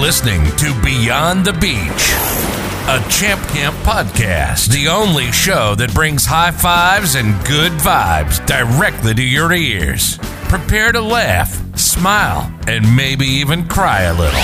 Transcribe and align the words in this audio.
listening 0.00 0.44
to 0.56 0.80
Beyond 0.84 1.44
the 1.44 1.52
Beach, 1.54 2.12
a 2.86 3.04
Champ 3.10 3.40
Camp 3.48 3.74
podcast, 3.78 4.68
the 4.68 4.86
only 4.86 5.32
show 5.32 5.74
that 5.74 5.92
brings 5.92 6.24
high 6.24 6.52
fives 6.52 7.16
and 7.16 7.34
good 7.44 7.72
vibes 7.72 8.44
directly 8.46 9.12
to 9.14 9.22
your 9.22 9.52
ears. 9.52 10.18
Prepare 10.48 10.92
to 10.92 11.00
laugh, 11.00 11.50
smile, 11.76 12.52
and 12.68 12.94
maybe 12.94 13.26
even 13.26 13.66
cry 13.66 14.02
a 14.02 14.14
little. 14.14 14.38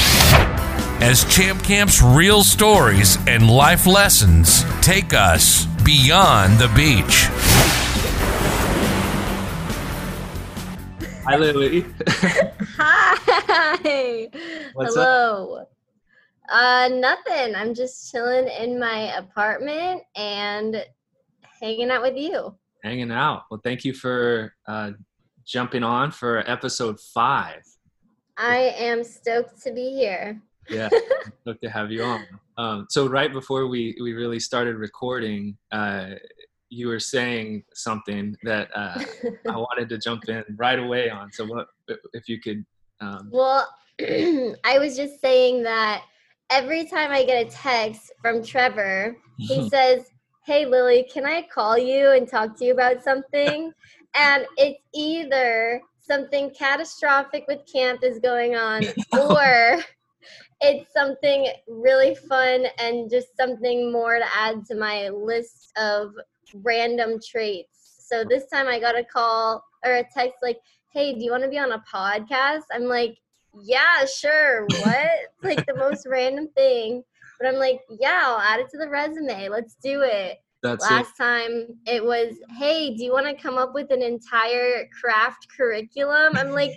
As 1.00 1.24
Champ 1.32 1.62
Camp's 1.62 2.02
real 2.02 2.42
stories 2.42 3.16
and 3.28 3.48
life 3.48 3.86
lessons 3.86 4.64
take 4.80 5.14
us 5.14 5.66
beyond 5.84 6.58
the 6.58 6.68
beach. 6.74 7.26
Hi, 11.24 11.36
Lily. 11.36 11.86
Hi. 12.86 14.28
What's 14.74 14.94
Hello. 14.94 15.64
Uh, 16.52 16.90
nothing. 16.92 17.54
I'm 17.54 17.72
just 17.72 18.12
chilling 18.12 18.46
in 18.48 18.78
my 18.78 19.16
apartment 19.16 20.02
and 20.14 20.84
hanging 21.60 21.90
out 21.90 22.02
with 22.02 22.16
you. 22.16 22.54
Hanging 22.82 23.10
out. 23.10 23.44
Well, 23.50 23.60
thank 23.64 23.86
you 23.86 23.94
for 23.94 24.54
uh, 24.68 24.92
jumping 25.46 25.82
on 25.82 26.10
for 26.10 26.48
episode 26.50 27.00
five. 27.00 27.62
I 28.36 28.74
am 28.76 29.02
stoked 29.02 29.62
to 29.62 29.72
be 29.72 29.90
here. 29.90 30.42
Yeah, 30.68 30.90
look 31.46 31.60
to 31.62 31.70
have 31.70 31.90
you 31.90 32.02
on. 32.02 32.26
Um, 32.58 32.86
so 32.90 33.06
right 33.06 33.32
before 33.32 33.66
we 33.66 33.96
we 34.02 34.12
really 34.12 34.40
started 34.40 34.76
recording, 34.76 35.56
uh, 35.72 36.10
you 36.68 36.88
were 36.88 37.00
saying 37.00 37.64
something 37.72 38.36
that 38.42 38.68
uh, 38.74 39.02
I 39.48 39.56
wanted 39.56 39.88
to 39.88 39.98
jump 39.98 40.28
in 40.28 40.44
right 40.56 40.78
away 40.78 41.08
on. 41.08 41.32
So 41.32 41.46
what 41.46 41.68
if 42.12 42.28
you 42.28 42.40
could? 42.40 42.64
Um, 43.00 43.30
Well, 43.32 43.68
I 44.00 44.78
was 44.78 44.96
just 44.96 45.20
saying 45.20 45.62
that 45.64 46.04
every 46.50 46.84
time 46.86 47.10
I 47.10 47.24
get 47.24 47.46
a 47.46 47.50
text 47.50 48.12
from 48.20 48.42
Trevor, 48.42 49.16
he 49.38 49.68
says, 49.68 50.10
Hey, 50.46 50.66
Lily, 50.66 51.08
can 51.12 51.24
I 51.24 51.46
call 51.52 51.78
you 51.78 52.10
and 52.12 52.28
talk 52.28 52.58
to 52.58 52.64
you 52.64 52.72
about 52.72 53.02
something? 53.02 53.72
and 54.14 54.46
it's 54.56 54.80
either 54.94 55.80
something 56.00 56.50
catastrophic 56.56 57.44
with 57.48 57.60
camp 57.70 58.00
is 58.02 58.18
going 58.18 58.54
on 58.54 58.88
or 59.12 59.82
it's 60.60 60.92
something 60.92 61.48
really 61.68 62.14
fun 62.14 62.66
and 62.78 63.10
just 63.10 63.36
something 63.36 63.92
more 63.92 64.18
to 64.18 64.24
add 64.36 64.64
to 64.66 64.74
my 64.74 65.08
list 65.08 65.72
of 65.76 66.12
random 66.62 67.18
traits. 67.26 68.04
So 68.06 68.24
this 68.24 68.46
time 68.52 68.68
I 68.68 68.78
got 68.78 68.98
a 68.98 69.04
call 69.04 69.64
or 69.84 69.94
a 69.94 70.04
text 70.14 70.38
like, 70.42 70.58
Hey, 70.94 71.12
do 71.12 71.24
you 71.24 71.32
want 71.32 71.42
to 71.42 71.48
be 71.48 71.58
on 71.58 71.72
a 71.72 71.82
podcast? 71.92 72.62
I'm 72.72 72.84
like, 72.84 73.18
yeah, 73.62 74.04
sure. 74.04 74.64
What? 74.66 75.10
like 75.42 75.66
the 75.66 75.74
most 75.74 76.06
random 76.08 76.48
thing. 76.56 77.02
But 77.40 77.48
I'm 77.48 77.56
like, 77.56 77.80
yeah, 78.00 78.22
I'll 78.24 78.40
add 78.40 78.60
it 78.60 78.70
to 78.70 78.78
the 78.78 78.88
resume. 78.88 79.48
Let's 79.48 79.74
do 79.82 80.02
it. 80.02 80.38
that's 80.62 80.84
it. 80.84 80.90
Last 80.90 81.16
time 81.16 81.66
it 81.86 82.04
was, 82.04 82.34
hey, 82.58 82.94
do 82.94 83.04
you 83.04 83.12
want 83.12 83.26
to 83.26 83.34
come 83.34 83.58
up 83.58 83.74
with 83.74 83.90
an 83.90 84.02
entire 84.02 84.88
craft 85.00 85.48
curriculum? 85.54 86.36
I'm 86.36 86.50
like, 86.50 86.72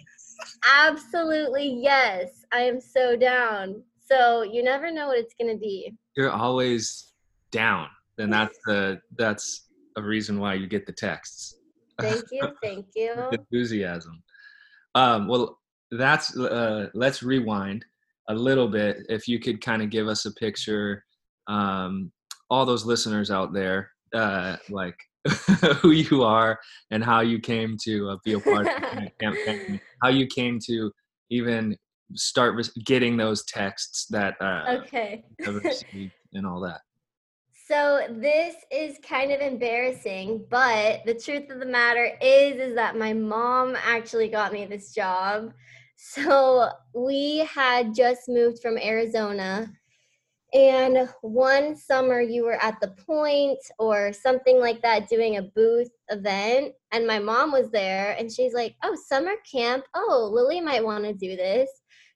absolutely 0.67 1.79
yes. 1.81 2.43
I 2.51 2.61
am 2.61 2.81
so 2.81 3.15
down. 3.15 3.83
So 4.03 4.41
you 4.41 4.63
never 4.63 4.91
know 4.91 5.07
what 5.07 5.19
it's 5.19 5.35
going 5.39 5.53
to 5.53 5.59
be. 5.59 5.93
You're 6.15 6.31
always 6.31 7.11
down, 7.51 7.87
and 8.17 8.33
that's 8.33 8.57
the 8.65 8.99
that's 9.17 9.67
a 9.95 10.01
reason 10.01 10.39
why 10.39 10.55
you 10.55 10.67
get 10.67 10.85
the 10.85 10.93
texts. 10.93 11.55
Thank 12.01 12.25
you. 12.31 12.47
Thank 12.61 12.87
you. 12.95 13.29
enthusiasm. 13.31 14.23
Um, 14.95 15.27
well, 15.27 15.59
that's 15.91 16.35
uh, 16.37 16.89
let's 16.93 17.23
rewind 17.23 17.85
a 18.29 18.33
little 18.33 18.67
bit. 18.67 18.97
If 19.09 19.27
you 19.27 19.39
could 19.39 19.61
kind 19.61 19.81
of 19.81 19.89
give 19.89 20.07
us 20.07 20.25
a 20.25 20.33
picture, 20.33 21.03
um, 21.47 22.11
all 22.49 22.65
those 22.65 22.85
listeners 22.85 23.31
out 23.31 23.53
there, 23.53 23.91
uh, 24.13 24.57
like 24.69 24.95
who 25.81 25.91
you 25.91 26.23
are 26.23 26.59
and 26.91 27.03
how 27.03 27.21
you 27.21 27.39
came 27.39 27.77
to 27.83 28.09
uh, 28.09 28.17
be 28.25 28.33
a 28.33 28.39
part 28.39 28.67
of 28.67 28.81
the 28.81 29.09
campaign, 29.21 29.79
how 30.01 30.09
you 30.09 30.27
came 30.27 30.59
to 30.67 30.91
even 31.29 31.75
start 32.15 32.55
getting 32.85 33.17
those 33.17 33.43
texts 33.45 34.07
that 34.09 34.35
uh, 34.41 34.77
Okay. 34.81 35.23
you 35.39 35.45
have 35.45 35.63
received 35.63 36.13
and 36.33 36.45
all 36.47 36.61
that. 36.61 36.79
So 37.67 38.07
this 38.09 38.55
is 38.71 38.97
kind 38.99 39.33
of 39.33 39.41
embarrassing, 39.41 40.45
but 40.49 41.01
the 41.05 41.13
truth 41.13 41.49
of 41.49 41.59
the 41.59 41.65
matter 41.65 42.11
is 42.21 42.55
is 42.61 42.75
that 42.75 42.95
my 42.95 43.11
mom 43.11 43.75
actually 43.83 44.29
got 44.29 44.53
me 44.53 44.65
this 44.65 44.93
job. 44.93 45.51
So 45.97 46.69
we 46.93 47.39
had 47.39 47.93
just 47.93 48.29
moved 48.29 48.61
from 48.61 48.77
Arizona 48.77 49.69
and 50.53 51.09
one 51.21 51.75
summer 51.75 52.21
you 52.21 52.45
were 52.45 52.63
at 52.63 52.79
the 52.79 52.89
point 53.05 53.59
or 53.79 54.13
something 54.13 54.59
like 54.59 54.81
that 54.83 55.09
doing 55.09 55.35
a 55.35 55.41
booth 55.41 55.89
event 56.07 56.73
and 56.93 57.05
my 57.05 57.19
mom 57.19 57.51
was 57.51 57.69
there 57.71 58.15
and 58.17 58.31
she's 58.31 58.53
like, 58.53 58.75
"Oh, 58.81 58.95
summer 59.07 59.33
camp. 59.51 59.83
Oh, 59.93 60.29
Lily 60.31 60.61
might 60.61 60.85
want 60.85 61.03
to 61.03 61.13
do 61.13 61.35
this." 61.35 61.69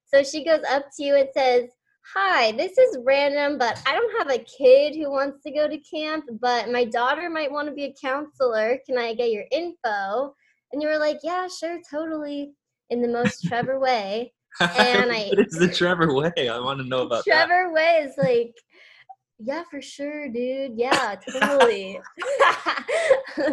So 0.05 0.23
she 0.23 0.45
goes 0.45 0.63
up 0.69 0.85
to 0.95 1.03
you 1.03 1.15
and 1.17 1.27
says, 1.33 1.71
Hi, 2.03 2.51
this 2.53 2.77
is 2.77 2.97
random, 3.05 3.57
but 3.57 3.81
I 3.85 3.93
don't 3.93 4.17
have 4.17 4.29
a 4.31 4.43
kid 4.43 4.95
who 4.95 5.11
wants 5.11 5.41
to 5.43 5.51
go 5.51 5.67
to 5.67 5.77
camp, 5.77 6.25
but 6.41 6.69
my 6.69 6.83
daughter 6.83 7.29
might 7.29 7.51
want 7.51 7.69
to 7.69 7.73
be 7.73 7.85
a 7.85 7.93
counselor. 7.93 8.79
Can 8.85 8.97
I 8.97 9.13
get 9.13 9.31
your 9.31 9.45
info? 9.51 10.33
And 10.73 10.81
you 10.81 10.87
were 10.89 10.97
like, 10.97 11.19
Yeah, 11.23 11.47
sure, 11.47 11.79
totally, 11.89 12.51
in 12.89 13.01
the 13.01 13.07
most 13.07 13.43
Trevor 13.47 13.79
way. 13.79 14.33
And 14.59 15.11
I- 15.11 15.29
what 15.29 15.39
is 15.47 15.53
the 15.57 15.69
Trevor 15.69 16.13
way? 16.13 16.31
I 16.49 16.59
want 16.59 16.79
to 16.79 16.85
know 16.87 17.03
about 17.03 17.23
that. 17.25 17.47
Trevor 17.47 17.71
way 17.71 18.01
is 18.03 18.17
like, 18.17 18.53
Yeah, 19.39 19.63
for 19.69 19.81
sure, 19.81 20.27
dude. 20.27 20.73
Yeah, 20.77 21.15
totally. 21.29 21.99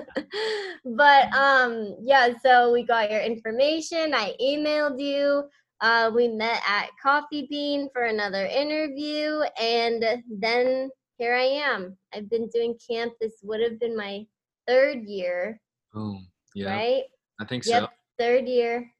but 0.85 1.33
um, 1.35 1.97
yeah, 2.01 2.31
so 2.43 2.73
we 2.73 2.83
got 2.83 3.11
your 3.11 3.21
information. 3.21 4.15
I 4.15 4.35
emailed 4.43 5.01
you. 5.01 5.45
Uh, 5.81 6.11
we 6.15 6.29
met 6.29 6.61
at 6.67 6.89
Coffee 7.01 7.47
Bean 7.49 7.89
for 7.93 8.03
another 8.05 8.47
interview, 8.47 9.41
and 9.61 10.05
then 10.29 10.91
here 11.19 11.35
I 11.37 11.45
am. 11.45 11.97
I've 12.13 12.29
been 12.29 12.49
doing 12.49 12.77
camp. 12.89 13.13
This 13.21 13.35
would 13.43 13.61
have 13.61 13.79
been 13.79 13.97
my 13.97 14.27
third 14.67 15.05
year, 15.05 15.61
Boom. 15.93 16.27
Yeah, 16.55 16.75
right? 16.75 17.03
I 17.41 17.45
think 17.45 17.65
Yep, 17.65 17.83
so. 17.85 17.89
third 18.19 18.49
year. 18.49 18.91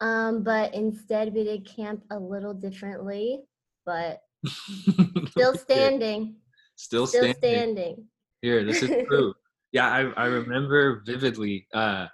Um, 0.00 0.42
but 0.42 0.72
instead 0.74 1.34
we 1.34 1.44
did 1.44 1.66
camp 1.66 2.02
a 2.10 2.18
little 2.18 2.54
differently, 2.54 3.40
but 3.84 4.20
still 5.30 5.54
standing. 5.54 6.36
Still, 6.76 7.06
Still 7.06 7.34
standing. 7.34 7.36
standing. 7.36 8.04
Here, 8.40 8.64
this 8.64 8.82
is 8.82 8.88
true. 9.08 9.34
yeah, 9.72 9.88
I, 9.90 10.00
I 10.16 10.26
remember 10.26 11.02
vividly. 11.04 11.66
Uh, 11.74 12.06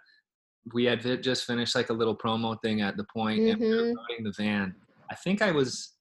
we 0.73 0.85
had 0.85 1.23
just 1.23 1.45
finished 1.45 1.75
like 1.75 1.91
a 1.91 1.93
little 1.93 2.17
promo 2.17 2.57
thing 2.63 2.81
at 2.81 2.97
the 2.97 3.05
point, 3.13 3.41
and 3.41 3.61
we 3.61 3.69
were 3.69 3.83
Mhm. 3.83 3.95
loading 4.09 4.25
the 4.25 4.33
van. 4.37 4.75
I 5.11 5.15
think 5.17 5.43
I 5.43 5.51
was, 5.51 5.93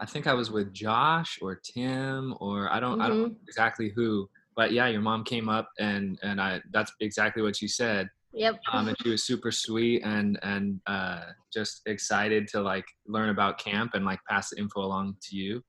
I 0.00 0.06
think 0.06 0.26
I 0.26 0.32
was 0.34 0.50
with 0.50 0.72
Josh 0.72 1.38
or 1.42 1.56
Tim 1.56 2.34
or 2.40 2.72
I 2.72 2.80
don't, 2.80 3.00
I 3.00 3.08
don't 3.08 3.18
know 3.18 3.28
Mm-hmm. 3.28 3.42
exactly 3.46 3.90
who. 3.94 4.28
But 4.56 4.72
yeah, 4.72 4.86
your 4.88 5.00
mom 5.02 5.24
came 5.24 5.48
up 5.48 5.68
and 5.78 6.18
and 6.22 6.40
I 6.40 6.60
that's 6.72 6.92
exactly 7.00 7.42
what 7.42 7.56
she 7.56 7.68
said. 7.68 8.08
Yep. 8.34 8.60
Um, 8.72 8.88
and 8.88 8.96
she 9.02 9.10
was 9.10 9.24
super 9.24 9.50
sweet 9.52 10.02
and 10.02 10.38
and 10.42 10.80
uh, 10.86 11.24
just 11.52 11.82
excited 11.86 12.48
to 12.48 12.60
like 12.60 12.84
learn 13.06 13.28
about 13.30 13.58
camp 13.58 13.92
and 13.94 14.04
like 14.04 14.20
pass 14.28 14.50
the 14.50 14.58
info 14.58 14.80
along 14.80 15.16
to 15.28 15.36
you. 15.36 15.62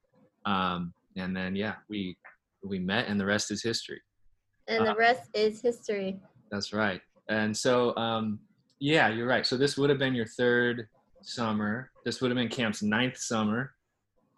Um, 0.45 0.93
and 1.17 1.35
then 1.35 1.55
yeah, 1.55 1.75
we 1.89 2.17
we 2.63 2.79
met 2.79 3.07
and 3.07 3.19
the 3.19 3.25
rest 3.25 3.51
is 3.51 3.61
history. 3.63 4.01
and 4.67 4.85
the 4.85 4.91
uh, 4.91 4.95
rest 4.95 5.29
is 5.33 5.61
history. 5.61 6.19
That's 6.51 6.71
right. 6.73 7.01
And 7.29 7.55
so, 7.55 7.95
um, 7.95 8.39
yeah, 8.79 9.09
you're 9.09 9.27
right. 9.27 9.45
So 9.45 9.57
this 9.57 9.77
would 9.77 9.89
have 9.89 9.99
been 9.99 10.15
your 10.15 10.25
third 10.25 10.87
summer. 11.21 11.91
This 12.05 12.21
would 12.21 12.31
have 12.31 12.37
been 12.37 12.49
camp's 12.49 12.81
ninth 12.81 13.17
summer. 13.17 13.73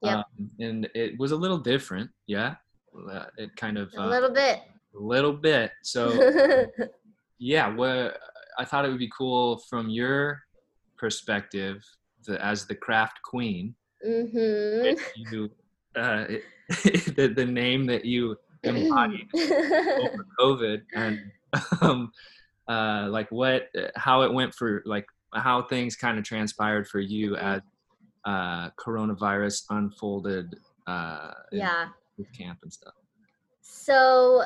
Yep. 0.01 0.13
Um, 0.17 0.51
and 0.59 0.89
it 0.93 1.17
was 1.19 1.31
a 1.31 1.35
little 1.35 1.57
different. 1.57 2.09
Yeah. 2.27 2.55
Uh, 3.11 3.25
It 3.37 3.55
kind 3.55 3.77
of, 3.77 3.91
a 3.97 4.01
uh, 4.03 4.07
little 4.07 4.31
bit. 4.31 4.59
a 4.95 4.99
little 4.99 5.33
bit. 5.33 5.71
So 5.83 6.61
yeah, 7.39 7.73
what 7.73 8.19
I 8.57 8.65
thought 8.65 8.85
it 8.85 8.89
would 8.89 8.99
be 8.99 9.11
cool 9.15 9.59
from 9.69 9.89
your 9.89 10.41
perspective 10.97 11.83
the, 12.25 12.43
as 12.43 12.65
the 12.65 12.75
craft 12.75 13.21
queen, 13.23 13.75
mhm. 14.05 14.99
you, 15.15 15.49
uh, 15.95 16.25
the, 17.15 17.33
the 17.35 17.45
name 17.45 17.85
that 17.87 18.05
you 18.05 18.35
embodied 18.63 19.27
over 19.99 20.25
COVID 20.39 20.81
and 20.95 21.19
um, 21.81 22.11
uh, 22.67 23.07
like 23.09 23.31
what 23.31 23.69
how 23.95 24.21
it 24.21 24.33
went 24.33 24.53
for 24.53 24.81
like 24.85 25.05
how 25.33 25.61
things 25.61 25.95
kind 25.95 26.17
of 26.17 26.23
transpired 26.23 26.87
for 26.87 26.99
you 26.99 27.35
as 27.35 27.61
uh, 28.25 28.69
coronavirus 28.71 29.63
unfolded 29.69 30.55
uh, 30.87 31.31
yeah. 31.51 31.87
with 32.17 32.31
camp 32.33 32.59
and 32.63 32.71
stuff. 32.71 32.93
So 33.61 34.43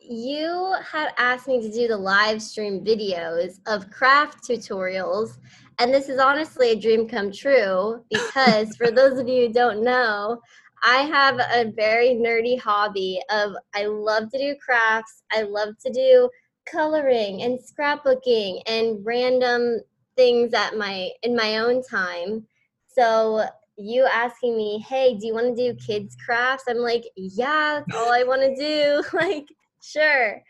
you 0.00 0.74
had 0.84 1.12
asked 1.18 1.46
me 1.46 1.60
to 1.60 1.70
do 1.70 1.88
the 1.88 1.96
live 1.96 2.42
stream 2.42 2.84
videos 2.84 3.60
of 3.66 3.90
craft 3.90 4.42
tutorials 4.42 5.38
And 5.78 5.92
this 5.92 6.08
is 6.08 6.18
honestly 6.18 6.72
a 6.72 6.76
dream 6.76 7.08
come 7.08 7.32
true 7.32 8.04
because 8.10 8.76
for 8.76 8.90
those 8.90 9.18
of 9.18 9.28
you 9.28 9.46
who 9.46 9.52
don't 9.52 9.82
know, 9.82 10.40
I 10.82 11.02
have 11.02 11.38
a 11.38 11.70
very 11.76 12.10
nerdy 12.10 12.60
hobby 12.60 13.22
of 13.30 13.52
I 13.74 13.86
love 13.86 14.30
to 14.32 14.38
do 14.38 14.56
crafts. 14.56 15.22
I 15.32 15.42
love 15.42 15.78
to 15.86 15.92
do 15.92 16.28
coloring 16.70 17.42
and 17.42 17.58
scrapbooking 17.58 18.62
and 18.66 19.04
random 19.04 19.80
things 20.16 20.52
at 20.54 20.76
my 20.76 21.10
in 21.22 21.34
my 21.34 21.58
own 21.58 21.82
time. 21.82 22.46
So 22.86 23.44
you 23.76 24.04
asking 24.04 24.56
me, 24.56 24.78
"Hey, 24.88 25.14
do 25.14 25.26
you 25.26 25.34
want 25.34 25.56
to 25.56 25.72
do 25.72 25.78
kids 25.78 26.16
crafts?" 26.24 26.64
I'm 26.68 26.78
like, 26.78 27.04
"Yeah, 27.16 27.82
that's 27.86 27.98
all 27.98 28.12
I 28.12 28.24
want 28.24 28.42
to 28.42 28.54
do." 28.54 29.02
like, 29.16 29.48
sure. 29.80 30.42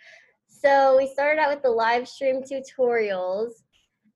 So 0.49 0.97
we 0.97 1.09
started 1.09 1.41
out 1.41 1.51
with 1.53 1.63
the 1.63 1.71
live 1.71 2.09
stream 2.09 2.43
tutorials 2.43 3.63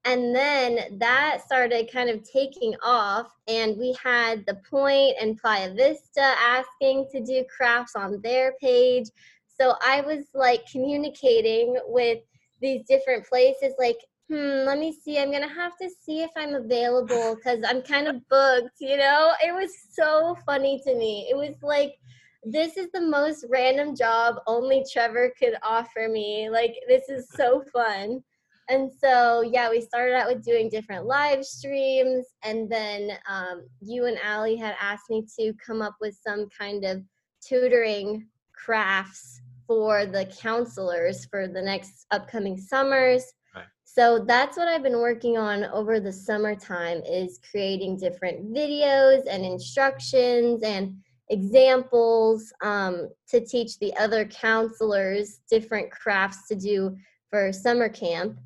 and 0.06 0.32
then 0.32 0.98
that 0.98 1.42
started 1.44 1.90
kind 1.92 2.08
of 2.08 2.22
taking 2.22 2.74
off 2.82 3.26
and 3.48 3.76
we 3.76 3.96
had 4.02 4.46
the 4.46 4.54
point 4.70 5.16
and 5.20 5.36
playa 5.36 5.74
vista 5.74 6.22
asking 6.22 7.08
to 7.10 7.20
do 7.24 7.44
crafts 7.54 7.96
on 7.96 8.20
their 8.22 8.52
page 8.60 9.08
so 9.58 9.74
i 9.82 10.00
was 10.00 10.24
like 10.34 10.62
communicating 10.70 11.76
with 11.86 12.18
these 12.60 12.82
different 12.88 13.26
places 13.26 13.74
like 13.78 13.98
hmm 14.28 14.66
let 14.66 14.78
me 14.78 14.92
see. 14.92 15.18
I'm 15.18 15.30
gonna 15.30 15.48
have 15.48 15.76
to 15.80 15.88
see 15.88 16.22
if 16.22 16.30
i'm 16.36 16.54
available 16.54 17.36
because 17.36 17.62
i'm 17.68 17.82
kind 17.82 18.08
of 18.08 18.28
booked 18.28 18.80
you 18.80 18.96
know? 18.96 19.32
It 19.44 19.54
was 19.54 19.70
so 19.92 20.36
funny 20.44 20.80
to 20.86 20.94
me. 20.94 21.28
It 21.30 21.36
was 21.36 21.54
like 21.62 21.94
this 22.42 22.76
is 22.76 22.88
the 22.92 23.00
most 23.00 23.44
random 23.48 23.96
job 23.96 24.36
only 24.46 24.84
trevor 24.92 25.32
could 25.36 25.54
offer 25.64 26.08
me. 26.08 26.48
Like 26.48 26.76
this 26.88 27.08
is 27.08 27.28
so 27.30 27.64
fun. 27.72 28.22
And 28.68 28.90
so 29.00 29.42
yeah 29.42 29.70
we 29.70 29.80
started 29.80 30.14
out 30.14 30.28
with 30.28 30.44
doing 30.44 30.68
different 30.68 31.06
live 31.06 31.44
streams 31.44 32.26
and 32.42 32.68
then 32.70 33.12
um, 33.28 33.66
you 33.80 34.06
and 34.06 34.18
ali 34.26 34.56
had 34.56 34.74
asked 34.80 35.08
me 35.08 35.24
to 35.38 35.52
come 35.64 35.82
up 35.82 35.96
with 36.00 36.18
some 36.26 36.48
kind 36.56 36.84
of 36.84 37.02
tutoring 37.40 38.26
crafts 38.52 39.40
for 39.66 40.06
the 40.06 40.26
counselors 40.40 41.24
for 41.26 41.48
the 41.48 41.62
next 41.62 42.06
upcoming 42.10 42.56
summers 42.58 43.24
Right. 43.54 43.64
so 43.84 44.24
that's 44.26 44.56
what 44.56 44.68
i've 44.68 44.82
been 44.82 44.98
working 44.98 45.38
on 45.38 45.64
over 45.64 45.98
the 46.00 46.12
summertime 46.12 47.02
is 47.06 47.40
creating 47.50 47.98
different 47.98 48.52
videos 48.52 49.22
and 49.30 49.44
instructions 49.44 50.62
and 50.62 50.96
examples 51.28 52.52
um, 52.62 53.08
to 53.28 53.44
teach 53.44 53.78
the 53.78 53.92
other 53.96 54.24
counselors 54.26 55.40
different 55.50 55.90
crafts 55.90 56.46
to 56.48 56.54
do 56.54 56.96
for 57.30 57.52
summer 57.52 57.88
camp 57.88 58.38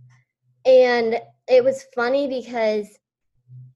and 0.65 1.21
it 1.49 1.63
was 1.63 1.85
funny 1.95 2.27
because 2.27 2.87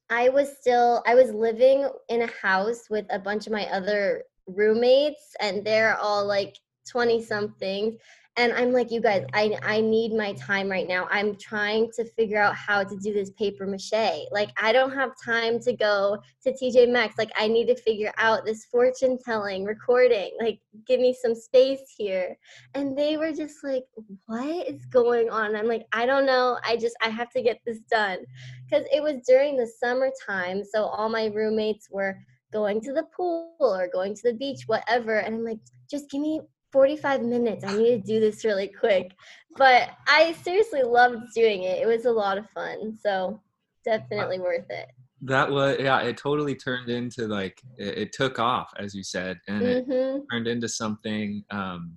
i 0.08 0.28
was 0.28 0.56
still 0.58 1.02
i 1.06 1.14
was 1.14 1.30
living 1.32 1.88
in 2.08 2.22
a 2.22 2.30
house 2.40 2.88
with 2.88 3.04
a 3.10 3.18
bunch 3.18 3.46
of 3.46 3.52
my 3.52 3.66
other 3.66 4.22
roommates 4.46 5.34
and 5.40 5.64
they're 5.66 5.96
all 5.98 6.24
like 6.26 6.56
20 6.88 7.22
somethings 7.22 7.96
and 8.36 8.52
i'm 8.54 8.72
like 8.72 8.90
you 8.90 9.00
guys 9.00 9.24
i 9.32 9.56
i 9.62 9.80
need 9.80 10.12
my 10.12 10.32
time 10.34 10.68
right 10.68 10.88
now. 10.88 11.06
I'm 11.10 11.36
trying 11.36 11.90
to 11.96 12.04
figure 12.04 12.40
out 12.40 12.54
how 12.54 12.82
to 12.82 12.96
do 12.96 13.12
this 13.12 13.30
paper 13.30 13.66
mache. 13.66 14.26
Like 14.32 14.50
i 14.60 14.72
don't 14.72 14.92
have 14.92 15.12
time 15.24 15.60
to 15.60 15.72
go 15.72 16.18
to 16.42 16.52
tj 16.52 16.90
maxx. 16.90 17.16
Like 17.16 17.30
i 17.36 17.46
need 17.46 17.66
to 17.66 17.76
figure 17.76 18.12
out 18.18 18.44
this 18.44 18.64
fortune 18.64 19.18
telling 19.24 19.64
recording. 19.64 20.30
Like 20.40 20.58
give 20.86 21.00
me 21.00 21.14
some 21.14 21.34
space 21.34 21.94
here. 21.96 22.36
And 22.74 22.98
they 22.98 23.16
were 23.16 23.32
just 23.32 23.62
like 23.62 23.84
what 24.26 24.68
is 24.68 24.84
going 24.86 25.30
on? 25.30 25.54
I'm 25.54 25.68
like 25.68 25.86
i 25.92 26.04
don't 26.04 26.26
know. 26.26 26.58
I 26.64 26.76
just 26.76 26.96
i 27.02 27.08
have 27.08 27.30
to 27.30 27.42
get 27.42 27.60
this 27.64 27.80
done. 27.90 28.18
Because 28.64 28.86
it 28.92 29.02
was 29.02 29.18
during 29.26 29.56
the 29.56 29.70
summertime 29.80 30.64
so 30.64 30.84
all 30.84 31.08
my 31.08 31.26
roommates 31.26 31.88
were 31.90 32.16
going 32.52 32.80
to 32.80 32.92
the 32.92 33.04
pool 33.16 33.54
or 33.60 33.88
going 33.92 34.14
to 34.14 34.22
the 34.24 34.34
beach 34.34 34.64
whatever. 34.66 35.18
And 35.18 35.36
i'm 35.36 35.44
like 35.44 35.60
just 35.88 36.10
give 36.10 36.20
me 36.20 36.40
45 36.74 37.22
minutes 37.22 37.64
i 37.64 37.76
need 37.76 38.04
to 38.04 38.12
do 38.14 38.20
this 38.20 38.44
really 38.44 38.68
quick 38.68 39.12
but 39.56 39.90
i 40.08 40.32
seriously 40.42 40.82
loved 40.82 41.22
doing 41.34 41.62
it 41.62 41.80
it 41.80 41.86
was 41.86 42.04
a 42.04 42.10
lot 42.10 42.36
of 42.36 42.50
fun 42.50 42.92
so 43.00 43.40
definitely 43.84 44.40
worth 44.40 44.68
it 44.70 44.88
That 45.22 45.48
was 45.50 45.76
yeah. 45.78 46.00
It 46.00 46.16
totally 46.18 46.54
turned 46.54 46.90
into 46.90 47.26
like 47.28 47.62
it, 47.78 47.98
it 47.98 48.12
took 48.12 48.38
off, 48.38 48.68
as 48.76 48.94
you 48.94 49.02
said, 49.02 49.38
and 49.48 49.66
it 49.66 49.84
hmm 49.88 50.18
turned 50.30 50.48
into 50.48 50.68
something 50.68 51.44
um, 51.50 51.96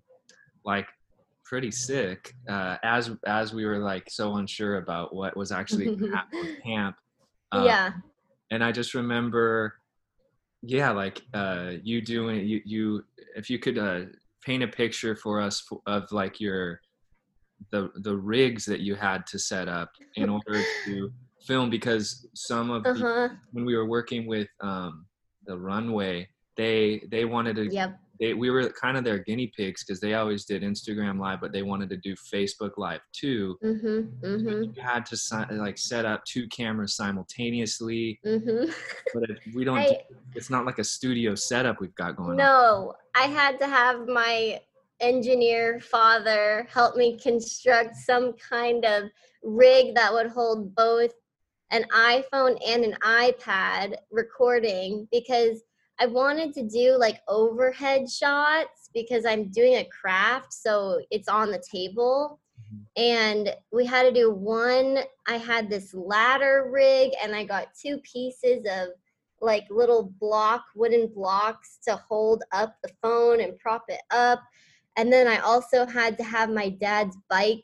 like 0.63 0.87
pretty 1.43 1.71
sick. 1.71 2.33
Uh, 2.47 2.77
as 2.83 3.11
as 3.25 3.53
we 3.53 3.65
were 3.65 3.79
like 3.79 4.05
so 4.09 4.35
unsure 4.35 4.77
about 4.77 5.13
what 5.13 5.35
was 5.35 5.51
actually 5.51 5.87
gonna 5.87 6.23
camp. 6.65 6.95
Um, 7.51 7.65
yeah 7.65 7.91
and 8.51 8.63
I 8.63 8.71
just 8.71 8.93
remember, 8.93 9.73
yeah, 10.61 10.91
like 10.91 11.21
uh, 11.33 11.73
you 11.83 12.01
doing 12.01 12.45
you 12.45 12.61
you 12.65 13.05
if 13.35 13.49
you 13.49 13.59
could 13.59 13.77
uh, 13.77 14.05
paint 14.47 14.63
a 14.63 14.67
picture 14.67 15.13
for 15.13 15.41
us 15.41 15.61
of 15.87 16.09
like 16.13 16.39
your 16.39 16.79
the 17.71 17.91
the 17.97 18.15
rigs 18.15 18.63
that 18.63 18.79
you 18.79 18.95
had 18.95 19.27
to 19.27 19.37
set 19.37 19.67
up 19.67 19.91
in 20.15 20.29
order 20.29 20.63
to 20.85 21.11
film 21.45 21.69
because 21.69 22.25
some 22.33 22.71
of 22.71 22.85
uh-huh. 22.85 23.27
when 23.51 23.65
we 23.65 23.75
were 23.75 23.85
working 23.85 24.25
with 24.25 24.47
um, 24.61 25.05
the 25.47 25.57
runway 25.57 26.25
they 26.55 27.03
they 27.11 27.25
wanted 27.25 27.57
to 27.57 27.67
yep 27.73 27.99
they 28.19 28.33
we 28.33 28.49
were 28.49 28.69
kind 28.69 28.97
of 28.97 29.03
their 29.03 29.19
guinea 29.19 29.51
pigs 29.55 29.83
because 29.83 29.99
they 29.99 30.13
always 30.13 30.45
did 30.45 30.61
Instagram 30.63 31.19
live 31.19 31.39
but 31.41 31.51
they 31.51 31.63
wanted 31.63 31.89
to 31.89 31.97
do 31.97 32.15
Facebook 32.15 32.71
live 32.77 33.01
too. 33.13 33.57
Mhm 33.63 34.11
so 34.21 34.27
mhm 34.27 34.75
you 34.75 34.81
had 34.81 35.05
to 35.07 35.17
si- 35.17 35.35
like 35.51 35.77
set 35.77 36.05
up 36.05 36.23
two 36.25 36.47
cameras 36.47 36.95
simultaneously. 36.95 38.19
Mhm 38.25 38.73
but 39.13 39.29
if 39.29 39.37
we 39.53 39.63
don't 39.63 39.79
I- 39.79 40.01
it's 40.35 40.49
not 40.49 40.65
like 40.65 40.79
a 40.79 40.83
studio 40.83 41.35
setup 41.35 41.79
we've 41.79 41.95
got 41.95 42.15
going 42.15 42.31
on. 42.31 42.37
No, 42.37 42.93
I 43.15 43.23
had 43.23 43.57
to 43.59 43.67
have 43.67 44.07
my 44.07 44.59
engineer 44.99 45.79
father 45.79 46.67
help 46.71 46.95
me 46.95 47.17
construct 47.19 47.95
some 47.95 48.33
kind 48.33 48.83
of 48.85 49.03
rig 49.43 49.95
that 49.95 50.11
would 50.11 50.27
hold 50.27 50.73
both 50.75 51.11
an 51.71 51.83
iPhone 51.93 52.57
and 52.65 52.83
an 52.83 52.95
iPad 53.03 53.95
recording 54.11 55.07
because 55.11 55.61
I 55.99 56.05
wanted 56.05 56.53
to 56.55 56.63
do 56.63 56.97
like 56.97 57.21
overhead 57.27 58.09
shots 58.09 58.89
because 58.93 59.25
I'm 59.25 59.49
doing 59.49 59.75
a 59.75 59.85
craft, 59.85 60.53
so 60.53 61.01
it's 61.11 61.27
on 61.27 61.51
the 61.51 61.63
table. 61.71 62.39
Mhm. 62.71 62.85
And 62.97 63.55
we 63.71 63.85
had 63.85 64.03
to 64.03 64.11
do 64.11 64.31
one. 64.31 64.99
I 65.27 65.37
had 65.37 65.69
this 65.69 65.93
ladder 65.93 66.69
rig, 66.71 67.11
and 67.21 67.35
I 67.35 67.43
got 67.43 67.73
two 67.73 67.97
pieces 67.99 68.65
of 68.69 68.89
like 69.41 69.65
little 69.69 70.13
block 70.19 70.65
wooden 70.75 71.07
blocks 71.07 71.77
to 71.87 71.95
hold 71.95 72.43
up 72.51 72.75
the 72.81 72.91
phone 73.01 73.41
and 73.41 73.57
prop 73.59 73.85
it 73.87 74.01
up 74.11 74.41
and 74.95 75.11
then 75.11 75.27
i 75.27 75.37
also 75.39 75.85
had 75.85 76.17
to 76.17 76.23
have 76.23 76.49
my 76.49 76.69
dad's 76.69 77.15
bike 77.29 77.63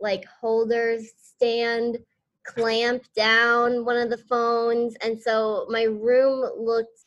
like 0.00 0.24
holder 0.26 0.98
stand 1.16 1.98
clamp 2.44 3.02
down 3.14 3.84
one 3.84 3.96
of 3.96 4.10
the 4.10 4.18
phones 4.18 4.94
and 5.02 5.20
so 5.20 5.66
my 5.70 5.84
room 5.84 6.44
looked 6.58 7.04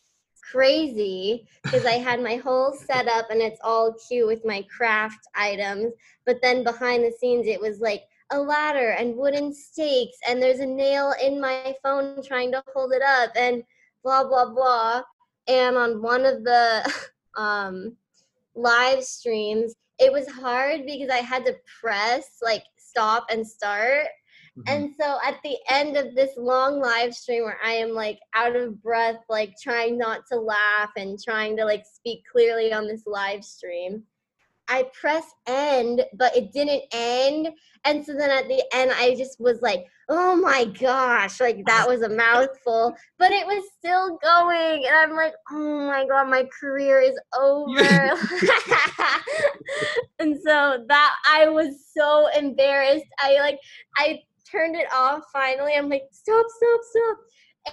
crazy 0.50 1.46
because 1.64 1.86
i 1.86 1.94
had 1.94 2.22
my 2.22 2.36
whole 2.36 2.74
setup 2.74 3.30
and 3.30 3.42
it's 3.42 3.60
all 3.64 3.96
cute 4.08 4.28
with 4.28 4.44
my 4.46 4.66
craft 4.76 5.20
items 5.36 5.94
but 6.26 6.38
then 6.42 6.64
behind 6.64 7.04
the 7.04 7.12
scenes 7.20 7.48
it 7.48 7.60
was 7.60 7.80
like 7.80 8.04
a 8.32 8.40
ladder 8.40 8.92
and 8.92 9.16
wooden 9.16 9.54
stakes 9.54 10.18
and 10.28 10.42
there's 10.42 10.60
a 10.60 10.66
nail 10.66 11.14
in 11.22 11.40
my 11.40 11.76
phone 11.84 12.24
trying 12.24 12.52
to 12.52 12.64
hold 12.74 12.94
it 12.94 13.02
up 13.02 13.32
and 13.36 13.64
blah 14.04 14.24
blah 14.24 14.50
blah. 14.50 15.02
And 15.48 15.76
on 15.76 16.02
one 16.02 16.26
of 16.26 16.44
the 16.44 16.92
um 17.38 17.96
live 18.56 19.04
streams 19.04 19.74
it 20.00 20.12
was 20.12 20.28
hard 20.28 20.82
because 20.86 21.10
i 21.10 21.20
had 21.20 21.46
to 21.46 21.56
press 21.80 22.40
like 22.42 22.64
stop 22.76 23.26
and 23.32 23.48
start 23.48 24.08
Mhm. 24.58 24.64
and 24.68 24.94
so 25.00 25.18
at 25.26 25.38
the 25.44 25.58
end 25.70 25.96
of 25.96 26.14
this 26.14 26.32
long 26.38 26.80
live 26.82 27.14
stream 27.16 27.44
where 27.44 27.58
i 27.64 27.72
am 27.72 27.92
like 27.92 28.20
out 28.36 28.56
of 28.56 28.82
breath 28.84 29.24
like 29.30 29.54
trying 29.62 29.98
not 29.98 30.22
to 30.30 30.38
laugh 30.38 30.92
and 30.98 31.18
trying 31.24 31.56
to 31.56 31.64
like 31.64 31.86
speak 31.86 32.24
clearly 32.30 32.74
on 32.74 32.86
this 32.88 33.04
live 33.08 33.46
stream 33.46 34.04
i 34.68 34.84
press 35.00 35.26
end 35.48 36.04
but 36.18 36.36
it 36.36 36.52
didn't 36.52 36.84
end. 36.94 37.50
And 37.84 38.06
so 38.06 38.14
then 38.14 38.30
at 38.30 38.48
the 38.48 38.64
end 38.74 38.92
i 38.96 39.16
just 39.16 39.40
was 39.40 39.62
like 39.62 39.86
oh 40.10 40.36
my 40.36 40.66
gosh 40.66 41.40
like 41.40 41.66
that 41.66 41.88
was 41.88 42.02
a 42.04 42.10
mouthful 42.10 42.96
but 43.18 43.32
it 43.32 43.46
was 43.48 43.64
still 43.78 44.18
going. 44.22 44.86
And 44.86 44.96
i'm 44.96 45.16
like 45.16 45.34
oh 45.52 45.88
my 45.88 46.06
god 46.08 46.30
my 46.30 46.46
career 46.60 47.00
is 47.02 47.18
over. 47.38 47.80
And 50.20 50.38
so 50.46 50.86
that 50.88 51.16
i 51.28 51.48
was 51.50 51.88
so 51.98 52.28
embarrassed. 52.38 53.06
I 53.20 53.40
like 53.40 53.60
i 53.98 54.20
turned 54.52 54.76
it 54.76 54.88
off 54.94 55.24
finally 55.32 55.74
i'm 55.76 55.90
like 55.90 56.04
stop 56.12 56.46
stop 56.50 56.80
stop 56.84 57.18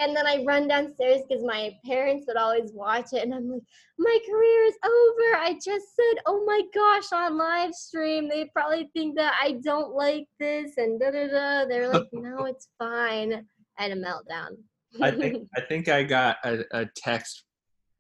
and 0.01 0.15
then 0.15 0.27
i 0.27 0.45
run 0.47 0.69
downstairs 0.69 1.23
because 1.29 1.43
my 1.45 1.75
parents 1.85 2.27
would 2.29 2.37
always 2.37 2.73
watch 2.75 3.07
it 3.13 3.23
and 3.23 3.35
i'm 3.35 3.51
like 3.51 3.63
my 3.99 4.19
career 4.29 4.65
is 4.65 4.75
over 4.85 5.43
i 5.43 5.53
just 5.55 5.97
said 5.97 6.23
oh 6.27 6.45
my 6.47 6.61
gosh 6.75 7.13
on 7.13 7.39
live 7.39 7.75
stream 7.75 8.29
they 8.29 8.51
probably 8.55 8.91
think 8.95 9.17
that 9.17 9.35
i 9.43 9.53
don't 9.65 9.95
like 9.95 10.27
this 10.39 10.73
and 10.77 11.01
da 11.01 11.11
da 11.11 11.27
da 11.27 11.65
they're 11.67 11.93
like 11.93 12.09
no 12.13 12.45
it's 12.45 12.69
fine 12.79 13.45
I 13.79 13.85
had 13.85 13.93
a 13.93 13.97
meltdown. 13.97 14.57
I 15.01 15.11
think 15.11 15.49
I 15.57 15.61
think 15.61 15.89
I 15.89 16.03
got 16.03 16.39
a, 16.45 16.65
a 16.73 16.87
text, 16.97 17.45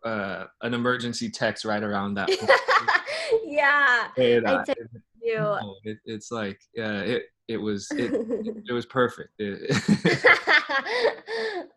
uh, 0.05 0.45
an 0.63 0.75
emergency 0.75 1.31
text 1.31 1.65
right 1.65 1.83
around 1.83 2.15
that. 2.15 2.29
yeah. 3.45 4.09
And, 4.17 4.49
I 4.49 4.55
uh, 4.55 4.65
text 4.65 4.83
you. 5.23 5.39
no, 5.39 5.77
it, 5.85 5.99
it's 6.05 6.31
like 6.33 6.61
uh, 6.79 7.03
it 7.05 7.23
it 7.49 7.57
was 7.57 7.89
it, 7.93 8.13
it 8.69 8.73
was 8.73 8.87
perfect. 8.87 9.31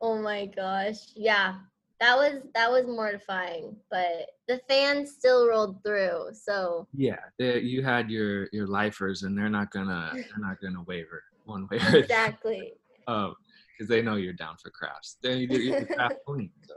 Oh 0.02 0.20
my 0.22 0.48
gosh. 0.48 0.98
Yeah. 1.16 1.56
That 2.00 2.16
was 2.18 2.42
that 2.56 2.72
was 2.72 2.86
mortifying, 2.88 3.76
but 3.92 4.26
the 4.48 4.60
fans 4.68 5.12
still 5.12 5.48
rolled 5.48 5.84
through. 5.84 6.30
So 6.34 6.88
yeah, 6.96 7.20
they- 7.38 7.60
you 7.60 7.84
had 7.84 8.10
your 8.10 8.48
your 8.52 8.66
lifers, 8.66 9.22
and 9.22 9.38
they're 9.38 9.50
not 9.50 9.70
gonna 9.70 10.10
they're 10.14 10.26
not 10.40 10.60
gonna 10.60 10.82
waver 10.88 11.22
one 11.46 11.68
way 11.70 11.78
or 11.78 11.98
exactly. 11.98 12.74
Um, 13.08 13.36
because 13.78 13.88
they 13.90 14.02
know 14.02 14.16
you're 14.16 14.34
down 14.34 14.56
for 14.62 14.70
crafts. 14.72 15.18
They 15.24 15.40
you're 15.50 15.80
the 15.82 15.86
craft 15.88 16.16
queen. 16.26 16.52
So. 16.68 16.74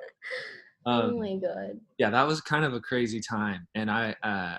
oh 0.86 0.92
Um, 1.10 1.18
my 1.18 1.36
god. 1.36 1.80
yeah, 1.98 2.10
that 2.10 2.26
was 2.26 2.40
kind 2.42 2.64
of 2.66 2.74
a 2.74 2.80
crazy 2.80 3.20
time, 3.20 3.66
and 3.74 3.90
I 3.90 4.14
uh, 4.22 4.58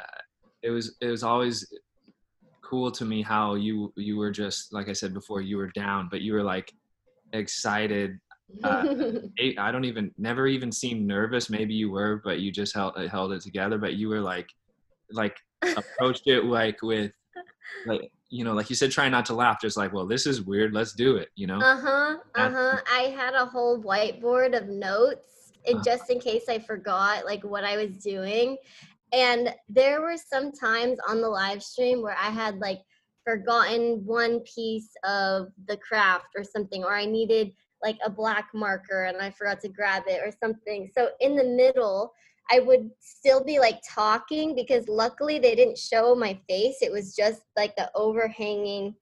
it 0.63 0.69
was 0.71 0.95
it 1.01 1.07
was 1.07 1.21
always 1.23 1.71
cool 2.65 2.91
to 2.91 3.05
me 3.05 3.21
how 3.21 3.55
you 3.55 3.93
you 3.95 4.17
were 4.17 4.31
just 4.31 4.73
like 4.73 4.89
I 4.89 4.93
said 4.93 5.13
before, 5.13 5.41
you 5.41 5.57
were 5.57 5.71
down, 5.75 6.07
but 6.09 6.21
you 6.21 6.33
were 6.33 6.43
like 6.43 6.71
excited. 7.33 8.17
Uh, 8.63 8.85
I 9.57 9.71
don't 9.71 9.85
even 9.85 10.11
never 10.17 10.47
even 10.47 10.71
seemed 10.71 11.05
nervous. 11.05 11.49
Maybe 11.49 11.73
you 11.73 11.91
were, 11.91 12.21
but 12.23 12.39
you 12.39 12.51
just 12.51 12.73
held 12.73 12.97
held 13.09 13.33
it 13.33 13.41
together. 13.41 13.77
But 13.77 13.93
you 13.93 14.09
were 14.09 14.21
like 14.21 14.47
like 15.11 15.35
approached 15.77 16.27
it 16.27 16.45
like 16.45 16.81
with 16.81 17.11
like 17.85 18.01
you 18.29 18.43
know 18.43 18.53
like 18.53 18.69
you 18.69 18.75
said 18.75 18.91
try 18.91 19.07
not 19.09 19.25
to 19.25 19.35
laugh 19.35 19.57
just 19.61 19.77
like 19.77 19.93
well 19.93 20.07
this 20.07 20.25
is 20.25 20.41
weird 20.41 20.73
let's 20.73 20.93
do 20.93 21.17
it 21.17 21.29
you 21.35 21.45
know 21.45 21.59
Uh-huh. 21.61 22.17
Uh-huh. 22.35 22.77
I 22.91 23.13
had 23.15 23.35
a 23.35 23.45
whole 23.45 23.81
whiteboard 23.81 24.57
of 24.57 24.67
notes 24.67 25.51
and 25.67 25.75
Uh-huh. 25.75 25.83
just 25.83 26.09
in 26.09 26.19
case 26.19 26.45
I 26.49 26.59
forgot 26.59 27.25
like 27.25 27.43
what 27.43 27.63
I 27.63 27.77
was 27.77 27.91
doing. 27.97 28.57
And 29.13 29.53
there 29.69 30.01
were 30.01 30.17
some 30.17 30.51
times 30.51 30.97
on 31.07 31.21
the 31.21 31.29
live 31.29 31.63
stream 31.63 32.01
where 32.01 32.17
I 32.19 32.29
had 32.29 32.57
like 32.57 32.79
forgotten 33.25 34.03
one 34.05 34.41
piece 34.41 34.89
of 35.03 35.47
the 35.67 35.77
craft 35.77 36.27
or 36.35 36.43
something 36.43 36.83
or 36.83 36.93
I 36.93 37.05
needed 37.05 37.51
like 37.81 37.97
a 38.05 38.09
black 38.09 38.49
marker 38.53 39.05
and 39.05 39.17
I 39.17 39.31
forgot 39.31 39.59
to 39.61 39.69
grab 39.69 40.03
it 40.07 40.21
or 40.23 40.31
something. 40.43 40.89
So 40.95 41.09
in 41.19 41.35
the 41.35 41.43
middle 41.43 42.13
I 42.51 42.59
would 42.59 42.91
still 42.99 43.43
be 43.43 43.59
like 43.59 43.81
talking 43.87 44.53
because 44.53 44.87
luckily 44.87 45.39
they 45.39 45.55
didn't 45.55 45.77
show 45.77 46.13
my 46.13 46.39
face. 46.47 46.77
It 46.81 46.91
was 46.91 47.15
just 47.15 47.41
like 47.57 47.75
the 47.75 47.89
overhanging 47.95 48.95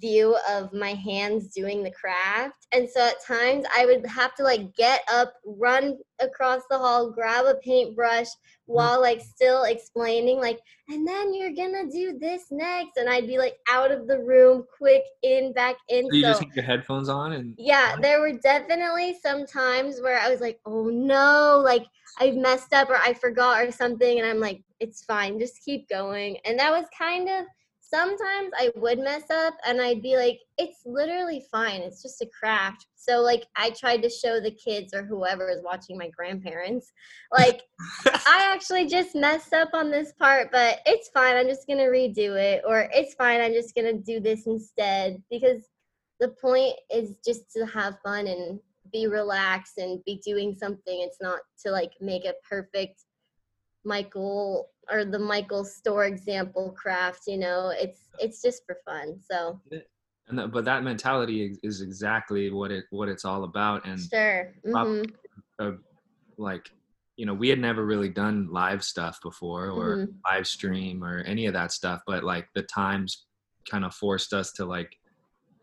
view 0.00 0.36
of 0.48 0.72
my 0.72 0.94
hands 0.94 1.48
doing 1.48 1.82
the 1.82 1.90
craft. 1.90 2.66
And 2.72 2.88
so 2.88 3.06
at 3.06 3.24
times 3.24 3.64
I 3.76 3.86
would 3.86 4.06
have 4.06 4.34
to 4.36 4.42
like 4.42 4.74
get 4.74 5.02
up, 5.12 5.34
run 5.46 5.98
across 6.20 6.62
the 6.70 6.78
hall, 6.78 7.10
grab 7.10 7.46
a 7.46 7.54
paintbrush 7.56 8.26
mm-hmm. 8.26 8.72
while 8.74 9.00
like 9.00 9.20
still 9.20 9.64
explaining 9.64 10.38
like 10.38 10.60
and 10.88 11.06
then 11.06 11.34
you're 11.34 11.54
gonna 11.54 11.90
do 11.90 12.18
this 12.18 12.44
next 12.50 12.96
and 12.96 13.08
I'd 13.08 13.26
be 13.26 13.38
like 13.38 13.56
out 13.68 13.90
of 13.90 14.06
the 14.06 14.18
room 14.18 14.64
quick 14.76 15.02
in 15.22 15.52
back 15.52 15.76
in 15.88 16.06
so 16.10 16.16
you 16.16 16.22
so 16.22 16.28
just 16.28 16.44
had 16.44 16.54
your 16.54 16.64
headphones 16.64 17.08
on 17.08 17.32
and 17.32 17.54
yeah, 17.58 17.96
there 18.00 18.20
were 18.20 18.32
definitely 18.32 19.16
some 19.22 19.46
times 19.46 20.00
where 20.00 20.18
I 20.18 20.30
was 20.30 20.40
like, 20.40 20.60
oh 20.66 20.88
no, 20.88 21.60
like 21.64 21.86
I 22.18 22.30
messed 22.30 22.72
up 22.72 22.90
or 22.90 22.96
I 22.96 23.14
forgot 23.14 23.62
or 23.62 23.72
something. 23.72 24.18
And 24.18 24.28
I'm 24.28 24.40
like, 24.40 24.62
it's 24.80 25.04
fine, 25.04 25.38
just 25.38 25.64
keep 25.64 25.88
going. 25.88 26.38
And 26.44 26.58
that 26.58 26.70
was 26.70 26.86
kind 26.96 27.28
of 27.28 27.44
sometimes 27.94 28.50
I 28.58 28.70
would 28.74 28.98
mess 28.98 29.30
up 29.30 29.54
and 29.66 29.80
I'd 29.80 30.02
be 30.02 30.16
like, 30.16 30.40
it's 30.58 30.80
literally 30.84 31.44
fine. 31.50 31.80
It's 31.80 32.02
just 32.02 32.20
a 32.22 32.26
craft. 32.26 32.86
So, 32.96 33.20
like, 33.20 33.44
I 33.56 33.70
tried 33.70 34.02
to 34.02 34.10
show 34.10 34.40
the 34.40 34.50
kids 34.50 34.92
or 34.92 35.04
whoever 35.04 35.48
is 35.48 35.62
watching 35.62 35.96
my 35.96 36.08
grandparents, 36.08 36.92
like, 37.30 37.62
I 38.06 38.50
actually 38.52 38.86
just 38.86 39.14
messed 39.14 39.52
up 39.52 39.70
on 39.74 39.90
this 39.90 40.12
part, 40.12 40.50
but 40.50 40.80
it's 40.86 41.10
fine. 41.10 41.36
I'm 41.36 41.48
just 41.48 41.66
going 41.68 41.78
to 41.78 41.84
redo 41.84 42.36
it. 42.36 42.62
Or 42.66 42.88
it's 42.92 43.14
fine. 43.14 43.40
I'm 43.40 43.52
just 43.52 43.74
going 43.74 43.86
to 43.86 44.02
do 44.02 44.20
this 44.20 44.46
instead 44.46 45.22
because 45.30 45.68
the 46.18 46.28
point 46.28 46.74
is 46.92 47.16
just 47.24 47.50
to 47.52 47.66
have 47.66 47.98
fun 48.04 48.26
and 48.26 48.58
be 48.92 49.06
relaxed 49.06 49.78
and 49.78 50.02
be 50.04 50.20
doing 50.24 50.54
something. 50.54 51.00
It's 51.00 51.20
not 51.20 51.40
to 51.64 51.70
like 51.70 51.92
make 52.00 52.24
a 52.24 52.34
perfect 52.48 53.03
Michael 53.84 54.70
or 54.90 55.04
the 55.04 55.18
Michael 55.18 55.64
store 55.64 56.04
example 56.06 56.72
craft, 56.72 57.22
you 57.26 57.36
know. 57.38 57.72
It's 57.76 58.10
it's 58.18 58.42
just 58.42 58.64
for 58.66 58.76
fun. 58.84 59.18
So 59.20 59.60
and 60.28 60.38
that, 60.38 60.52
but 60.52 60.64
that 60.64 60.82
mentality 60.82 61.58
is- 61.62 61.80
exactly 61.80 62.50
what 62.50 62.70
it 62.70 62.84
what 62.90 63.08
it's 63.08 63.24
all 63.24 63.44
about 63.44 63.86
and 63.86 64.00
sure. 64.00 64.54
Prob- 64.70 64.88
hmm 64.88 65.02
uh, 65.58 65.72
like 66.36 66.68
you 67.16 67.26
know 67.26 67.34
we 67.34 67.48
had 67.48 67.60
never 67.60 67.84
really 67.86 68.08
done 68.08 68.48
live 68.50 68.82
stuff 68.82 69.20
before 69.22 69.70
or 69.70 69.98
Mhm. 69.98 70.14
live 70.28 70.46
stream 70.46 71.04
or 71.04 71.18
any 71.20 71.46
of 71.46 71.52
that 71.52 71.70
stuff 71.70 72.02
but 72.06 72.24
like 72.24 72.48
the 72.54 72.62
times 72.62 73.26
kind 73.70 73.84
of 73.84 73.94
forced 73.94 74.32
us 74.32 74.50
to 74.52 74.64
like 74.64 74.98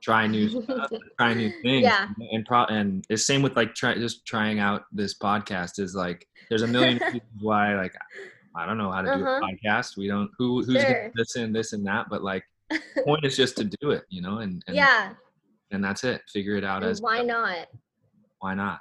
try 0.02 0.26
new 0.28 0.50
stuff 0.64 0.90
try 1.20 1.34
new 1.34 1.52
things 1.62 1.84
Yeah. 1.84 2.08
and 2.32 2.46
pro 2.46 2.66
and 2.66 3.06
it's 3.10 3.26
same 3.26 3.42
with 3.42 3.56
like 3.56 3.76
try 3.76 3.94
just 3.96 4.26
trying 4.26 4.60
out 4.60 4.84
this 4.92 5.18
podcast 5.18 5.80
is 5.80 5.94
like 5.96 6.28
there's 6.50 6.64
a 6.64 6.68
million 6.68 6.98
reasons 7.04 7.22
why 7.40 7.76
like 7.76 7.94
i 8.56 8.66
don't 8.66 8.78
know 8.78 8.92
how 8.92 9.02
to 9.02 9.08
do 9.16 9.24
Uh-huh. 9.26 9.40
a 9.46 9.48
podcast 9.48 9.98
we 9.98 10.08
don't 10.08 10.30
who 10.38 10.64
who's 10.64 10.82
Sure. 10.82 10.92
gonna 11.04 11.12
listen 11.16 11.54
this 11.54 11.74
and 11.74 11.86
that 11.86 12.08
but 12.10 12.24
like 12.24 12.44
the 12.70 12.80
point 13.06 13.26
is 13.26 13.36
just 13.38 13.58
to 13.58 13.64
do 13.82 13.92
it 13.92 14.04
you 14.10 14.22
know 14.22 14.40
and, 14.40 14.64
and 14.68 14.76
yeah. 14.76 15.14
and 15.72 15.84
that's 15.84 16.04
it 16.04 16.22
figure 16.32 16.56
it 16.56 16.64
out 16.64 16.82
And 16.84 16.92
as 16.92 17.02
why 17.02 17.22
not? 17.22 17.68
why 18.40 18.54
not 18.56 18.80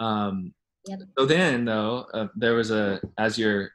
um 0.00 0.54
Yep. 0.86 0.98
so 1.18 1.26
then 1.26 1.66
though 1.66 2.06
uh, 2.14 2.28
there 2.34 2.54
was 2.54 2.70
a 2.70 3.02
as 3.18 3.36
your 3.36 3.72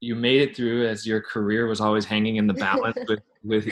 you 0.00 0.14
made 0.14 0.42
it 0.42 0.54
through 0.54 0.86
as 0.86 1.06
your 1.06 1.22
career 1.22 1.66
was 1.66 1.80
always 1.80 2.04
hanging 2.04 2.36
in 2.36 2.46
the 2.46 2.52
balance 2.52 2.98
with 3.08 3.20
with 3.42 3.64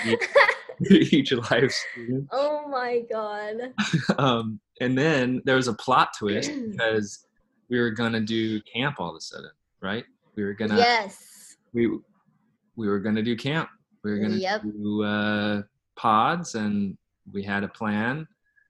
each, 0.90 1.32
live 1.32 1.70
stream 1.72 2.28
oh 2.32 2.66
my 2.68 3.00
god. 3.10 3.72
um 4.18 4.58
and 4.80 4.96
then 4.96 5.40
there 5.44 5.56
was 5.56 5.68
a 5.68 5.74
plot 5.74 6.10
twist 6.18 6.50
because 6.70 7.26
we 7.68 7.78
were 7.78 7.90
gonna 7.90 8.20
do 8.20 8.60
camp 8.62 8.96
all 8.98 9.10
of 9.10 9.16
a 9.16 9.20
sudden 9.20 9.50
right 9.80 10.04
we 10.36 10.44
were 10.44 10.52
gonna 10.54 10.76
yes. 10.76 11.56
we 11.72 11.86
we 12.76 12.88
were 12.88 12.98
gonna 13.00 13.22
do 13.22 13.36
camp 13.36 13.68
we 14.02 14.10
were 14.10 14.18
gonna 14.18 14.36
Yep. 14.36 14.62
do 14.62 15.02
uh 15.02 15.62
pods 15.96 16.54
and 16.54 16.96
we 17.32 17.42
had 17.42 17.62
a 17.64 17.68
plan 17.68 18.26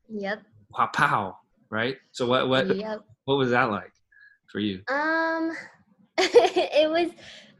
Yep. 0.08 0.42
wow 0.70 0.90
pow 0.92 1.36
right 1.70 1.96
so 2.12 2.26
what 2.26 2.48
what 2.48 2.74
Yep. 2.76 3.00
what 3.24 3.36
was 3.38 3.50
that 3.50 3.70
like 3.70 3.92
for 4.50 4.58
you 4.60 4.82
Um, 4.88 5.52
it 6.18 6.90
was 6.90 7.10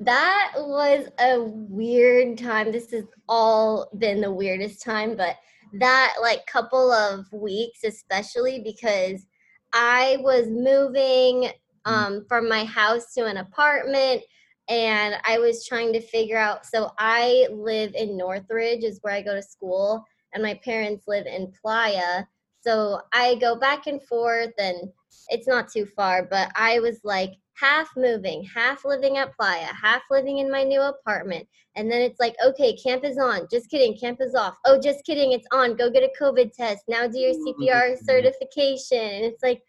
that 0.04 0.52
was 0.56 1.09
a 1.21 1.40
weird 1.40 2.38
time. 2.38 2.73
This 2.73 2.90
has 2.92 3.04
all 3.28 3.88
been 3.99 4.21
the 4.21 4.32
weirdest 4.32 4.82
time, 4.82 5.16
but 5.16 5.37
that 5.80 6.14
like 6.21 6.47
couple 6.47 6.92
of 6.92 7.30
weeks, 7.32 7.80
especially 7.85 8.61
because 8.61 9.26
I 9.73 10.18
was 10.21 10.49
moving 10.49 11.50
um, 11.85 12.25
from 12.28 12.49
my 12.49 12.64
house 12.64 13.14
to 13.14 13.26
an 13.26 13.38
apartment 13.38 14.23
and 14.68 15.16
I 15.25 15.38
was 15.38 15.66
trying 15.66 15.92
to 15.92 16.00
figure 16.00 16.38
out. 16.38 16.66
So 16.66 16.92
I 16.99 17.49
live 17.50 17.94
in 17.94 18.16
Northridge, 18.16 18.85
is 18.85 18.99
where 19.02 19.14
I 19.14 19.23
go 19.23 19.35
to 19.35 19.42
school, 19.42 20.04
and 20.32 20.42
my 20.42 20.54
parents 20.64 21.04
live 21.09 21.26
in 21.26 21.52
Playa. 21.61 22.25
So 22.61 23.00
I 23.12 23.35
go 23.37 23.56
back 23.56 23.87
and 23.87 24.02
forth, 24.02 24.52
and 24.59 24.88
it's 25.28 25.49
not 25.49 25.71
too 25.71 25.85
far, 25.85 26.25
but 26.30 26.50
I 26.54 26.78
was 26.78 27.00
like 27.02 27.32
half 27.54 27.88
moving, 27.97 28.44
half 28.44 28.85
living 28.85 29.18
at 29.18 29.37
Playa, 29.37 29.68
half 29.80 30.02
living 30.11 30.38
in 30.38 30.50
my 30.50 30.62
new 30.62 30.80
apartment. 30.80 31.47
And 31.76 31.90
then 31.90 32.02
it's 32.02 32.21
like, 32.21 32.35
okay, 32.44 32.76
camp 32.76 33.04
is 33.04 33.18
on. 33.18 33.47
Just 33.50 33.71
kidding, 33.71 33.97
camp 33.97 34.18
is 34.21 34.35
off. 34.35 34.54
Oh, 34.64 34.80
just 34.80 35.04
kidding, 35.04 35.32
it's 35.32 35.47
on. 35.52 35.76
Go 35.76 35.90
get 35.90 36.02
a 36.02 36.23
COVID 36.23 36.52
test. 36.52 36.85
Now 36.88 37.06
do 37.06 37.18
your 37.18 37.35
CPR 37.35 37.97
certification. 38.04 38.99
And 38.99 39.25
it's 39.25 39.42
like, 39.42 39.62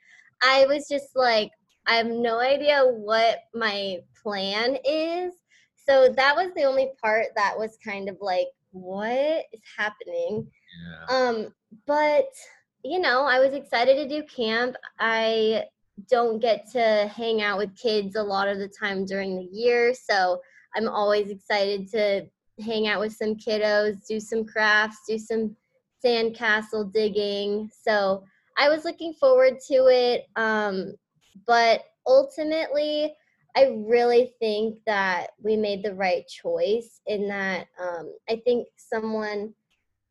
I 0.43 0.65
was 0.65 0.87
just 0.89 1.15
like, 1.15 1.51
I 1.85 1.95
have 1.95 2.07
no 2.07 2.39
idea 2.39 2.83
what 2.85 3.39
my 3.53 3.99
plan 4.21 4.77
is. 4.85 5.33
So 5.87 6.13
that 6.15 6.35
was 6.35 6.51
the 6.55 6.63
only 6.63 6.91
part 7.01 7.27
that 7.35 7.57
was 7.57 7.77
kind 7.83 8.09
of 8.09 8.17
like, 8.21 8.47
what 8.71 9.45
is 9.53 9.61
happening? 9.77 10.47
yeah 10.81 11.15
Um, 11.15 11.53
but 11.85 12.27
you 12.83 12.99
know, 12.99 13.23
I 13.23 13.39
was 13.39 13.53
excited 13.53 13.95
to 13.95 14.07
do 14.09 14.27
camp. 14.27 14.75
I 14.99 15.65
don't 16.09 16.39
get 16.39 16.69
to 16.71 17.11
hang 17.15 17.41
out 17.41 17.57
with 17.57 17.75
kids 17.75 18.15
a 18.15 18.23
lot 18.23 18.47
of 18.47 18.57
the 18.57 18.67
time 18.67 19.05
during 19.05 19.37
the 19.37 19.49
year, 19.51 19.93
so 19.93 20.39
I'm 20.75 20.87
always 20.87 21.29
excited 21.29 21.89
to 21.91 22.25
hang 22.63 22.87
out 22.87 22.99
with 22.99 23.13
some 23.13 23.35
kiddos, 23.35 24.05
do 24.07 24.19
some 24.19 24.45
crafts, 24.45 24.97
do 25.07 25.17
some 25.17 25.55
sandcastle 26.03 26.91
digging. 26.91 27.69
So 27.83 28.23
I 28.57 28.69
was 28.69 28.85
looking 28.85 29.13
forward 29.13 29.59
to 29.67 29.87
it. 29.87 30.25
Um, 30.35 30.93
but 31.47 31.83
ultimately, 32.07 33.15
I 33.55 33.71
really 33.75 34.33
think 34.39 34.79
that 34.85 35.27
we 35.41 35.55
made 35.55 35.83
the 35.83 35.93
right 35.93 36.23
choice 36.27 37.01
in 37.05 37.27
that 37.27 37.67
um, 37.79 38.13
I 38.29 38.41
think 38.43 38.67
someone 38.77 39.53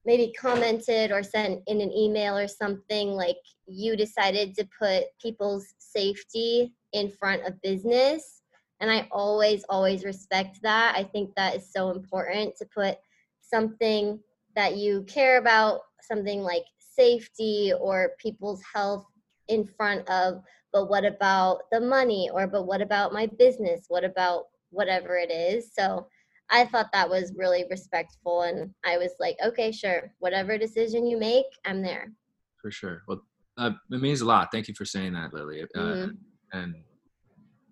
maybe 0.04 0.32
commented 0.38 1.12
or 1.12 1.22
sent 1.22 1.62
in 1.66 1.80
an 1.80 1.92
email 1.92 2.36
or 2.36 2.48
something 2.48 3.10
like 3.10 3.36
you 3.66 3.96
decided 3.96 4.54
to 4.54 4.68
put 4.78 5.04
people's 5.20 5.66
safety 5.78 6.72
in 6.92 7.10
front 7.10 7.46
of 7.46 7.60
business. 7.62 8.42
And 8.80 8.90
i 8.90 9.06
always 9.12 9.64
always 9.68 10.04
respect 10.04 10.58
that. 10.62 10.94
I 10.96 11.04
think 11.04 11.30
that 11.36 11.54
is 11.54 11.72
so 11.72 11.90
important 11.90 12.56
to 12.56 12.66
put 12.74 12.98
something 13.40 14.18
that 14.56 14.76
you 14.76 15.04
care 15.04 15.38
about 15.38 15.80
something 16.00 16.40
like 16.42 16.64
safety 16.78 17.72
or 17.80 18.12
people's 18.18 18.62
health 18.74 19.06
in 19.48 19.64
front 19.64 20.08
of 20.08 20.42
but 20.72 20.88
what 20.88 21.04
about 21.04 21.70
the 21.70 21.80
money 21.80 22.30
or 22.32 22.46
but 22.46 22.66
what 22.66 22.80
about 22.80 23.12
my 23.12 23.26
business? 23.26 23.84
What 23.88 24.04
about 24.04 24.46
whatever 24.70 25.16
it 25.18 25.30
is? 25.30 25.70
So 25.74 26.06
I 26.52 26.66
thought 26.66 26.90
that 26.92 27.08
was 27.08 27.32
really 27.36 27.64
respectful, 27.70 28.42
and 28.42 28.70
I 28.84 28.98
was 28.98 29.12
like, 29.18 29.36
okay, 29.44 29.72
sure, 29.72 30.12
whatever 30.18 30.58
decision 30.58 31.06
you 31.06 31.18
make, 31.18 31.46
I'm 31.64 31.82
there. 31.82 32.12
For 32.60 32.70
sure. 32.70 33.02
Well, 33.08 33.22
uh, 33.58 33.70
it 33.90 34.00
means 34.00 34.20
a 34.20 34.26
lot. 34.26 34.48
Thank 34.52 34.68
you 34.68 34.74
for 34.74 34.84
saying 34.84 35.14
that, 35.14 35.32
Lily. 35.34 35.62
Uh, 35.74 35.78
Mhm. 35.78 36.16
And 36.52 36.74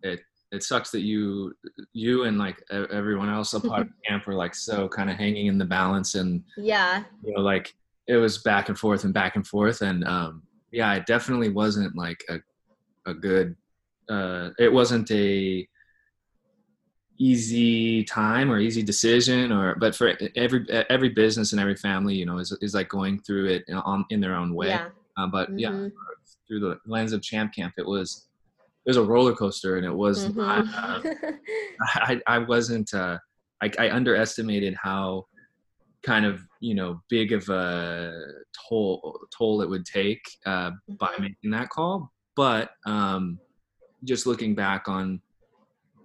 it 0.02 0.20
it 0.52 0.62
sucks 0.64 0.90
that 0.90 1.00
you 1.02 1.54
you 1.92 2.24
and 2.24 2.38
like 2.38 2.60
everyone 2.70 3.28
else 3.28 3.52
a 3.54 3.60
part 3.60 3.82
of 3.82 3.92
camp 4.08 4.26
were 4.26 4.34
like 4.34 4.54
so 4.54 4.88
kind 4.88 5.10
of 5.10 5.16
hanging 5.16 5.46
in 5.46 5.58
the 5.58 5.64
balance, 5.66 6.14
and 6.14 6.42
Yeah, 6.56 7.04
you 7.22 7.34
know, 7.34 7.42
like 7.42 7.72
it 8.08 8.16
was 8.16 8.38
back 8.38 8.68
and 8.70 8.78
forth 8.78 9.04
and 9.04 9.12
back 9.14 9.36
and 9.36 9.46
forth, 9.46 9.82
and 9.82 10.02
um, 10.04 10.42
yeah, 10.72 10.94
it 10.94 11.04
definitely 11.06 11.50
wasn't 11.50 11.94
like 11.94 12.24
a 12.30 12.40
a 13.06 13.14
good. 13.14 13.54
Uh, 14.08 14.50
it 14.58 14.72
wasn't 14.72 15.08
a 15.12 15.68
easy 17.20 18.02
time 18.04 18.50
or 18.50 18.58
easy 18.58 18.82
decision 18.82 19.52
or 19.52 19.74
but 19.76 19.94
for 19.94 20.16
every 20.36 20.64
every 20.88 21.10
business 21.10 21.52
and 21.52 21.60
every 21.60 21.76
family 21.76 22.14
you 22.14 22.24
know 22.24 22.38
is, 22.38 22.50
is 22.62 22.72
like 22.74 22.88
going 22.88 23.20
through 23.20 23.46
it 23.46 23.62
in, 23.68 23.76
on 23.76 24.04
in 24.08 24.20
their 24.20 24.34
own 24.34 24.54
way 24.54 24.68
yeah, 24.68 24.88
uh, 25.18 25.26
but 25.26 25.50
yeah 25.58 25.68
mhm, 25.70 25.92
through 26.48 26.60
the 26.60 26.78
lens 26.86 27.12
of 27.12 27.20
champ 27.22 27.52
camp 27.54 27.74
it 27.76 27.86
was 27.86 28.26
it 28.86 28.90
was 28.90 28.96
a 28.96 29.04
roller 29.04 29.34
coaster 29.34 29.76
and 29.76 29.84
it 29.84 29.94
was 29.94 30.34
not, 30.34 30.64
uh. 30.82 31.00
I, 31.94 32.20
I 32.26 32.38
wasn't 32.38 32.92
uh 32.94 33.18
I, 33.62 33.70
I 33.78 33.90
underestimated 33.90 34.74
how 34.82 35.26
kind 36.02 36.24
of 36.24 36.40
you 36.60 36.74
know 36.74 37.02
big 37.10 37.32
of 37.32 37.46
a 37.50 38.14
toll 38.68 39.20
toll 39.36 39.60
it 39.60 39.68
would 39.68 39.84
take 39.84 40.22
uh, 40.46 40.70
by 40.98 41.08
Mhm. 41.18 41.20
making 41.20 41.50
that 41.50 41.68
call 41.68 42.10
but 42.36 42.70
um 42.86 43.38
just 44.04 44.26
looking 44.26 44.54
back 44.54 44.88
on 44.88 45.20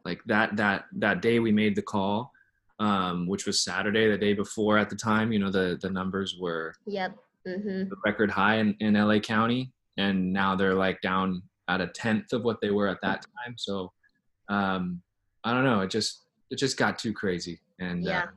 like 0.05 0.21
that 0.25 0.55
that 0.55 0.85
that 0.93 1.21
day 1.21 1.39
we 1.39 1.51
made 1.51 1.75
the 1.75 1.81
call 1.81 2.31
um 2.79 3.27
which 3.27 3.45
was 3.45 3.62
saturday 3.63 4.09
the 4.09 4.17
day 4.17 4.33
before 4.33 4.77
at 4.77 4.89
the 4.89 4.95
time 4.95 5.31
you 5.31 5.39
know 5.39 5.50
the 5.50 5.77
the 5.81 5.89
numbers 5.89 6.38
were 6.39 6.74
yep. 6.85 7.15
hmm 7.45 7.83
the 7.89 7.95
record 8.05 8.29
high 8.31 8.55
in, 8.57 8.75
in 8.79 8.93
LA 8.93 9.19
County, 9.19 9.71
and 9.97 10.33
now 10.33 10.55
they're 10.55 10.74
like 10.74 11.00
down 11.01 11.41
at 11.67 11.79
a 11.81 11.88
tenth 11.88 12.33
of 12.33 12.43
what 12.43 12.59
they 12.62 12.71
were 12.71 12.88
at 12.88 12.97
that 13.01 13.21
time. 13.21 13.55
So 13.57 13.91
um, 14.50 15.01
I 15.43 15.53
don't 15.53 15.63
know. 15.63 15.81
It 15.81 15.89
just 15.91 16.24
it 16.50 16.57
just 16.57 16.77
got 16.77 16.97
too 17.00 17.13
crazy, 17.13 17.59
and 17.79 18.03
Yeah. 18.03 18.24
uh, 18.24 18.27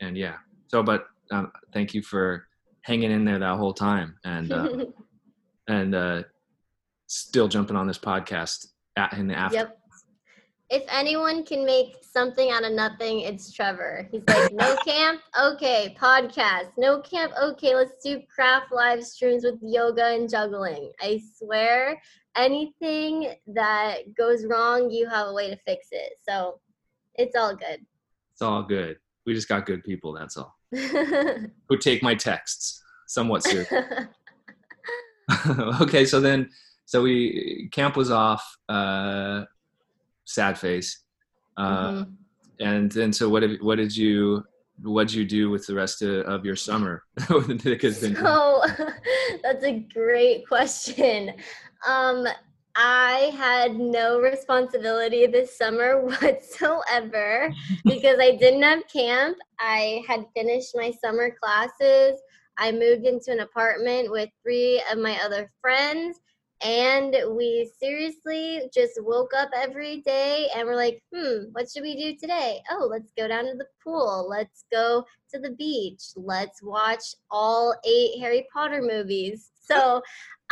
and 0.00 0.16
yeah. 0.16 0.36
So, 0.68 0.82
but 0.82 1.06
um, 1.30 1.50
thank 1.72 1.92
you 1.94 2.02
for 2.02 2.46
hanging 2.82 3.10
in 3.10 3.24
there 3.24 3.38
that 3.38 3.56
whole 3.56 3.72
time, 3.74 4.16
and 4.24 4.52
uh, 4.52 4.68
and 5.68 5.94
uh, 5.94 6.22
still 7.06 7.48
jumping 7.48 7.76
on 7.76 7.86
this 7.86 7.98
podcast 7.98 8.66
at, 8.96 9.12
in 9.14 9.26
the 9.28 9.34
after. 9.34 9.56
yep. 9.56 9.78
If 10.72 10.84
anyone 10.88 11.44
can 11.44 11.66
make 11.66 11.98
something 12.00 12.50
out 12.50 12.64
of 12.64 12.72
nothing, 12.72 13.20
it's 13.20 13.52
Trevor. 13.52 14.08
He's 14.10 14.22
like, 14.26 14.54
no 14.54 14.74
camp, 14.86 15.20
okay, 15.38 15.94
podcast. 16.00 16.70
No 16.78 16.98
camp, 17.02 17.34
okay, 17.38 17.74
let's 17.74 18.02
do 18.02 18.22
craft 18.34 18.72
live 18.72 19.04
streams 19.04 19.44
with 19.44 19.56
yoga 19.60 20.14
and 20.14 20.30
juggling. 20.30 20.90
I 20.98 21.20
swear, 21.36 22.00
anything 22.38 23.34
that 23.48 24.14
goes 24.16 24.46
wrong, 24.46 24.90
you 24.90 25.06
have 25.10 25.28
a 25.28 25.34
way 25.34 25.50
to 25.50 25.56
fix 25.56 25.88
it. 25.90 26.14
So 26.26 26.58
it's 27.16 27.36
all 27.36 27.54
good. 27.54 27.84
It's 28.32 28.40
all 28.40 28.62
good. 28.62 28.96
We 29.26 29.34
just 29.34 29.50
got 29.50 29.66
good 29.66 29.84
people. 29.84 30.14
That's 30.14 30.38
all. 30.38 30.56
Who 30.72 31.76
take 31.78 32.02
my 32.02 32.14
texts 32.14 32.82
somewhat 33.06 33.42
seriously. 33.42 33.78
okay, 35.82 36.06
so 36.06 36.18
then, 36.18 36.48
so 36.86 37.02
we 37.02 37.68
camp 37.72 37.94
was 37.94 38.10
off. 38.10 38.56
Uh, 38.70 39.44
sad 40.24 40.58
face. 40.58 41.04
Uh, 41.56 41.90
Mhm. 41.90 42.16
And 42.60 42.92
then, 42.92 43.12
so 43.12 43.28
what? 43.28 43.42
Have, 43.42 43.56
what 43.60 43.76
did 43.76 43.96
you? 43.96 44.44
What 44.82 45.08
did 45.08 45.14
you 45.16 45.24
do 45.24 45.50
with 45.50 45.66
the 45.66 45.74
rest 45.74 46.02
of, 46.02 46.24
of 46.26 46.44
your 46.44 46.56
summer? 46.56 47.02
So 47.28 48.62
that's 49.42 49.64
a 49.64 49.80
great 49.92 50.46
question. 50.48 51.32
Um, 51.86 52.26
I 52.74 53.32
had 53.36 53.76
no 53.78 54.18
responsibility 54.20 55.26
this 55.26 55.56
summer 55.58 56.02
whatsoever 56.06 57.52
because 57.84 58.18
I 58.18 58.36
didn't 58.36 58.62
have 58.62 58.88
camp. 58.88 59.36
I 59.60 60.02
had 60.08 60.24
finished 60.34 60.70
my 60.74 60.92
summer 61.04 61.36
classes. 61.42 62.20
I 62.58 62.72
moved 62.72 63.04
into 63.04 63.30
an 63.30 63.40
apartment 63.40 64.10
with 64.10 64.30
three 64.42 64.82
of 64.90 64.98
my 64.98 65.18
other 65.24 65.50
friends. 65.60 66.18
And 66.64 67.16
we 67.36 67.68
seriously 67.80 68.70
just 68.72 68.92
woke 69.02 69.32
up 69.36 69.50
every 69.56 70.00
day 70.02 70.48
and 70.54 70.66
we're 70.66 70.76
like, 70.76 71.02
hmm, 71.12 71.44
what 71.52 71.68
should 71.68 71.82
we 71.82 71.96
do 71.96 72.16
today? 72.16 72.60
Oh, 72.70 72.86
let's 72.88 73.10
go 73.18 73.26
down 73.26 73.46
to 73.46 73.54
the 73.54 73.66
pool. 73.82 74.28
Let's 74.30 74.64
go 74.70 75.04
to 75.32 75.40
the 75.40 75.50
beach. 75.50 76.02
Let's 76.14 76.62
watch 76.62 77.02
all 77.32 77.74
eight 77.84 78.20
Harry 78.20 78.46
Potter 78.52 78.80
movies. 78.80 79.50
So 79.60 80.02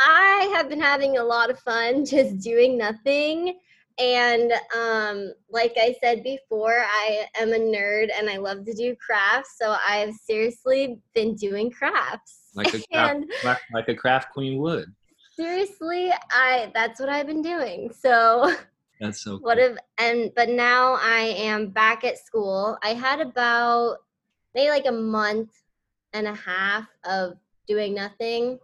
I 0.01 0.51
have 0.53 0.67
been 0.67 0.81
having 0.81 1.17
a 1.17 1.23
lot 1.23 1.49
of 1.49 1.59
fun 1.59 2.03
just 2.05 2.39
doing 2.39 2.77
nothing. 2.77 3.57
And 3.97 4.51
um, 4.75 5.31
like 5.49 5.73
I 5.77 5.95
said 6.01 6.23
before, 6.23 6.79
I 6.79 7.25
am 7.39 7.53
a 7.53 7.59
nerd 7.59 8.09
and 8.17 8.29
I 8.29 8.37
love 8.37 8.65
to 8.65 8.73
do 8.73 8.95
crafts. 8.95 9.55
So 9.61 9.77
I've 9.87 10.13
seriously 10.15 10.99
been 11.13 11.35
doing 11.35 11.71
crafts. 11.71 12.49
like 12.55 12.73
a 12.73 12.81
craft, 12.91 13.15
and 13.15 13.31
like, 13.45 13.59
like 13.71 13.89
a 13.89 13.95
craft 13.95 14.33
queen 14.33 14.59
would. 14.59 14.93
Seriously, 15.41 16.11
I 16.31 16.71
that's 16.73 16.99
what 16.99 17.09
I've 17.09 17.27
been 17.27 17.41
doing. 17.41 17.91
So 18.01 18.53
That's 18.99 19.23
so. 19.23 19.37
what 19.37 19.57
cool. 19.57 19.65
if 19.65 19.77
and 19.97 20.31
but 20.35 20.49
now 20.49 20.93
i 21.01 21.21
am 21.35 21.69
back 21.69 22.03
at 22.03 22.19
school 22.19 22.77
i 22.83 22.89
had 22.93 23.19
about 23.19 23.97
maybe 24.53 24.69
like 24.69 24.85
a 24.85 24.91
month 24.91 25.49
and 26.13 26.27
a 26.27 26.35
half 26.35 26.87
of 27.05 27.33
doing 27.67 27.95
nothing 27.95 28.59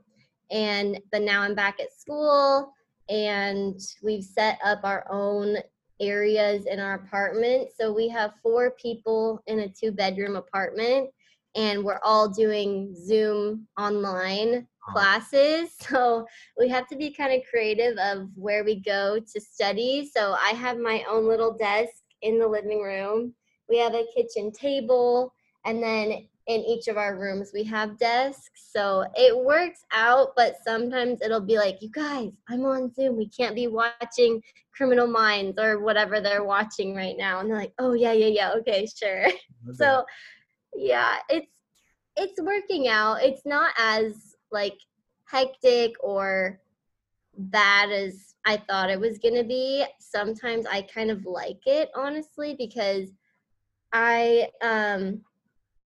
and 0.51 0.99
but 1.11 1.23
now 1.23 1.41
i'm 1.41 1.55
back 1.55 1.79
at 1.79 1.91
school 1.91 2.71
and 3.09 3.79
we've 4.03 4.23
set 4.23 4.59
up 4.63 4.81
our 4.83 5.05
own 5.11 5.57
areas 5.99 6.67
in 6.67 6.79
our 6.79 6.93
apartment 6.93 7.69
so 7.75 7.91
we 7.91 8.07
have 8.07 8.33
four 8.43 8.71
people 8.71 9.41
in 9.47 9.61
a 9.61 9.67
two 9.69 9.91
bedroom 9.91 10.35
apartment 10.35 11.09
and 11.57 11.83
we're 11.83 11.99
all 12.03 12.29
doing 12.29 12.95
zoom 12.95 13.67
online 13.77 14.67
classes 14.79 15.71
so 15.79 16.25
we 16.57 16.69
have 16.69 16.87
to 16.87 16.95
be 16.95 17.11
kind 17.11 17.33
of 17.33 17.41
creative 17.49 17.97
of 17.97 18.29
where 18.35 18.63
we 18.63 18.79
go 18.79 19.19
to 19.19 19.41
study. 19.41 20.09
So 20.15 20.33
I 20.33 20.51
have 20.51 20.77
my 20.77 21.03
own 21.09 21.27
little 21.27 21.57
desk 21.57 22.03
in 22.21 22.39
the 22.39 22.47
living 22.47 22.81
room. 22.81 23.33
We 23.67 23.79
have 23.79 23.93
a 23.93 24.05
kitchen 24.15 24.51
table, 24.51 25.33
and 25.65 25.83
then 25.83 26.27
in 26.47 26.61
each 26.61 26.87
of 26.87 26.97
our 26.97 27.17
rooms 27.17 27.51
we 27.53 27.63
have 27.65 27.99
desks. 27.99 28.71
So 28.71 29.05
it 29.15 29.37
works 29.37 29.83
out, 29.91 30.29
but 30.37 30.55
sometimes 30.65 31.19
it'll 31.21 31.41
be 31.41 31.57
like, 31.57 31.81
you 31.81 31.89
guys, 31.89 32.31
I'm 32.47 32.63
on 32.63 32.93
Zoom. 32.93 33.17
We 33.17 33.27
can't 33.27 33.53
be 33.55 33.67
watching 33.67 34.41
Criminal 34.73 35.07
Minds 35.07 35.57
or 35.59 35.79
whatever 35.79 36.21
they're 36.21 36.45
watching 36.45 36.95
right 36.95 37.15
now. 37.17 37.41
And 37.41 37.49
they're 37.49 37.57
like, 37.57 37.73
oh 37.79 37.93
yeah, 37.93 38.13
yeah, 38.13 38.27
yeah, 38.27 38.53
okay, 38.59 38.87
sure. 38.87 39.25
so 39.73 40.05
yeah, 40.77 41.17
it's 41.29 41.51
it's 42.15 42.41
working 42.41 42.87
out. 42.87 43.23
It's 43.23 43.45
not 43.45 43.73
as 43.77 44.35
like 44.51 44.77
hectic 45.25 45.93
or 45.99 46.59
bad 47.37 47.91
as 47.91 48.35
I 48.45 48.57
thought 48.57 48.89
it 48.89 48.99
was 48.99 49.17
going 49.17 49.35
to 49.35 49.43
be. 49.43 49.85
Sometimes 49.99 50.65
I 50.65 50.83
kind 50.83 51.11
of 51.11 51.25
like 51.25 51.65
it 51.65 51.89
honestly 51.95 52.55
because 52.57 53.09
I 53.91 54.49
um 54.61 55.21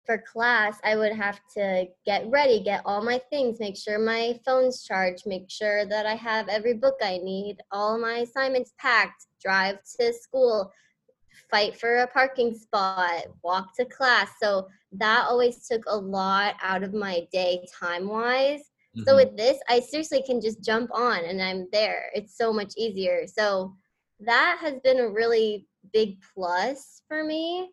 for 0.06 0.24
class 0.32 0.80
I 0.84 0.95
would 0.95 1.13
have 1.13 1.39
to 1.56 1.88
get 2.06 2.30
ready, 2.30 2.63
get 2.63 2.84
all 2.86 3.04
my 3.04 3.19
things, 3.32 3.60
make 3.60 3.76
sure 3.76 3.98
my 3.98 4.39
phone's 4.45 4.84
charged, 4.84 5.26
make 5.26 5.50
sure 5.50 5.86
that 5.88 6.06
I 6.06 6.13
have 6.13 6.48
every 6.48 6.76
book 6.76 6.95
I 7.02 7.17
need, 7.17 7.58
all 7.71 7.98
my 7.98 8.19
assignments 8.19 8.74
packed, 8.78 9.26
drive 9.41 9.80
to 10.00 10.13
school, 10.13 10.71
fight 11.50 11.80
for 11.80 11.98
a 11.98 12.08
parking 12.08 12.54
spot, 12.56 13.26
walk 13.44 13.76
to 13.76 13.86
class. 13.86 14.32
So 14.42 14.68
that 14.94 15.26
always 15.28 15.68
took 15.68 15.84
a 15.88 15.96
lot 15.96 16.56
out 16.62 16.84
of 16.84 16.94
my 16.94 17.28
day 17.32 17.66
time 17.80 18.08
wise. 18.08 18.72
So 19.06 19.14
Mhm. 19.14 19.16
with 19.18 19.38
this, 19.38 19.60
I 19.68 19.80
seriously 19.82 20.24
can 20.24 20.40
just 20.40 20.62
jump 20.62 20.90
on 20.94 21.26
and 21.26 21.42
I'm 21.42 21.68
there. 21.72 22.10
It's 22.14 22.38
so 22.38 22.54
much 22.54 22.74
easier. 22.78 23.28
So 23.28 23.76
that 24.22 24.58
has 24.62 24.80
been 24.80 25.00
a 25.00 25.10
really 25.10 25.68
big 25.92 26.22
plus 26.34 27.02
for 27.08 27.24
me. 27.24 27.72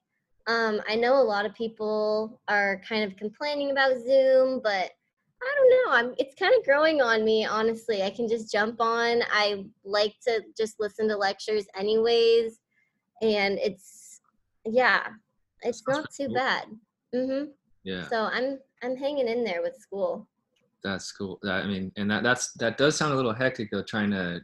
Um, 0.49 0.83
I 0.89 0.97
know 0.97 1.15
a 1.21 1.23
lot 1.23 1.47
of 1.47 1.55
people 1.55 2.41
are 2.49 2.81
kind 2.89 3.05
of 3.05 3.17
complaining 3.17 3.71
about 3.71 3.97
Zoom, 3.99 4.61
but 4.63 4.91
I 5.45 5.55
don't 5.57 5.71
know. 5.71 5.93
I'm 5.93 6.15
it's 6.19 6.35
kind 6.35 6.55
of 6.57 6.65
growing 6.65 7.01
on 7.01 7.25
me, 7.25 7.45
honestly. 7.45 8.03
I 8.03 8.11
can 8.11 8.29
just 8.29 8.51
jump 8.51 8.81
on. 8.81 9.23
I 9.31 9.65
like 9.85 10.15
to 10.27 10.43
just 10.57 10.81
listen 10.81 11.09
to 11.09 11.17
lectures 11.17 11.67
anyways, 11.77 12.59
and 13.23 13.59
it's 13.59 14.21
yeah, 14.65 15.07
it's 15.63 15.83
Sounds 15.85 15.99
not 16.03 16.11
too 16.13 16.27
cool. 16.27 16.35
bad. 16.35 16.65
Mhm. 17.15 17.49
Yeah, 17.85 18.09
So 18.09 18.25
I'm 18.25 18.59
I'm 18.83 18.97
hanging 18.97 19.29
in 19.29 19.45
there 19.45 19.63
with 19.63 19.77
school. 19.77 20.29
that's 20.85 21.11
cool. 21.13 21.39
I 21.49 21.65
mean, 21.67 21.93
and 21.97 22.11
that 22.11 22.23
that's 22.23 22.53
that 22.55 22.77
does 22.77 22.97
sound 22.97 23.13
a 23.13 23.17
little 23.17 23.33
hectic 23.33 23.71
though, 23.71 23.83
trying 23.83 24.11
to 24.11 24.41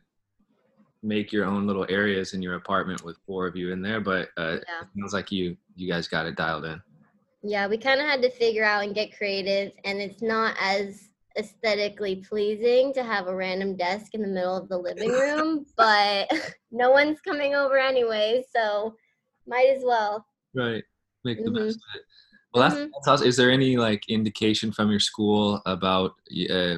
make 1.02 1.32
your 1.32 1.44
own 1.44 1.66
little 1.66 1.86
areas 1.88 2.34
in 2.34 2.42
your 2.42 2.54
apartment 2.56 3.04
with 3.04 3.16
four 3.26 3.46
of 3.46 3.54
you 3.56 3.72
in 3.72 3.82
there. 3.82 4.00
But 4.00 4.28
uh, 4.36 4.58
Yeah. 4.66 4.82
it 4.82 4.88
sounds 4.98 5.12
like 5.12 5.30
you 5.30 5.56
you 5.76 5.88
guys 5.90 6.08
got 6.08 6.26
it 6.26 6.36
dialed 6.36 6.64
in. 6.64 6.80
Yeah, 7.42 7.68
we 7.68 7.78
kind 7.78 8.00
of 8.00 8.06
had 8.06 8.20
to 8.22 8.30
figure 8.30 8.64
out 8.64 8.82
and 8.84 8.94
get 8.94 9.16
creative, 9.16 9.72
and 9.84 10.00
it's 10.00 10.22
not 10.22 10.56
as 10.60 11.07
aesthetically 11.38 12.16
pleasing 12.16 12.92
to 12.94 13.02
have 13.04 13.26
a 13.28 13.34
random 13.34 13.76
desk 13.76 14.14
in 14.14 14.22
the 14.22 14.28
middle 14.28 14.56
of 14.56 14.68
the 14.68 14.76
living 14.78 15.10
room, 15.18 15.64
but 15.76 16.30
no 16.70 16.90
one's 16.90 17.20
coming 17.20 17.54
over 17.54 17.78
anyway, 17.78 18.44
so 18.54 18.94
might 19.46 19.70
as 19.74 19.82
well. 19.84 20.26
Right. 20.54 20.84
Make 21.24 21.44
the 21.44 21.50
Mhm. 21.50 21.54
best 21.66 21.76
of 21.76 21.96
it. 21.96 22.02
Well, 22.52 22.68
that's, 22.68 22.80
Mhm. 22.80 22.90
that's 22.92 23.08
awesome. 23.08 23.26
Is 23.28 23.36
there 23.36 23.50
any 23.50 23.76
like 23.76 24.08
indication 24.08 24.72
from 24.72 24.90
your 24.90 25.00
school 25.00 25.62
about 25.66 26.12
uh, 26.50 26.76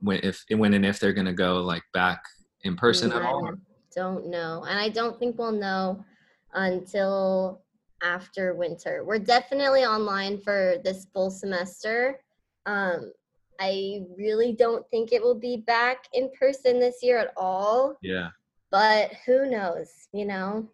when 0.00 0.20
if 0.22 0.44
when 0.50 0.74
and 0.74 0.86
if 0.86 1.00
they're 1.00 1.12
gonna 1.12 1.32
go 1.32 1.62
like 1.62 1.82
back 1.92 2.22
in 2.62 2.76
person 2.76 3.10
at 3.12 3.22
Mm, 3.22 3.24
I 3.24 3.28
all? 3.28 3.50
don't 3.94 4.26
know, 4.26 4.64
and 4.64 4.78
I 4.78 4.88
don't 4.88 5.18
think 5.18 5.38
we'll 5.38 5.52
know 5.52 6.04
until 6.52 7.62
after 8.02 8.54
winter. 8.54 9.04
We're 9.04 9.18
definitely 9.18 9.84
online 9.84 10.38
for 10.38 10.76
this 10.84 11.06
full 11.12 11.30
semester. 11.30 12.20
Um, 12.66 13.12
I 13.60 14.02
really 14.16 14.52
don't 14.52 14.88
think 14.90 15.12
it 15.12 15.22
will 15.22 15.34
be 15.38 15.58
back 15.66 16.04
in 16.12 16.30
person 16.38 16.78
this 16.78 16.96
year 17.02 17.18
at 17.18 17.32
all. 17.36 17.96
Yeah. 18.02 18.28
but 18.70 19.12
who 19.26 19.48
knows 19.50 19.88
you 20.12 20.24
know 20.24 20.68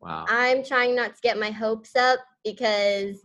Wow. 0.00 0.26
i'm 0.28 0.62
trying 0.64 0.94
not 0.94 1.14
to 1.14 1.20
get 1.22 1.38
my 1.38 1.50
hopes 1.50 1.94
up 1.96 2.20
because 2.44 3.16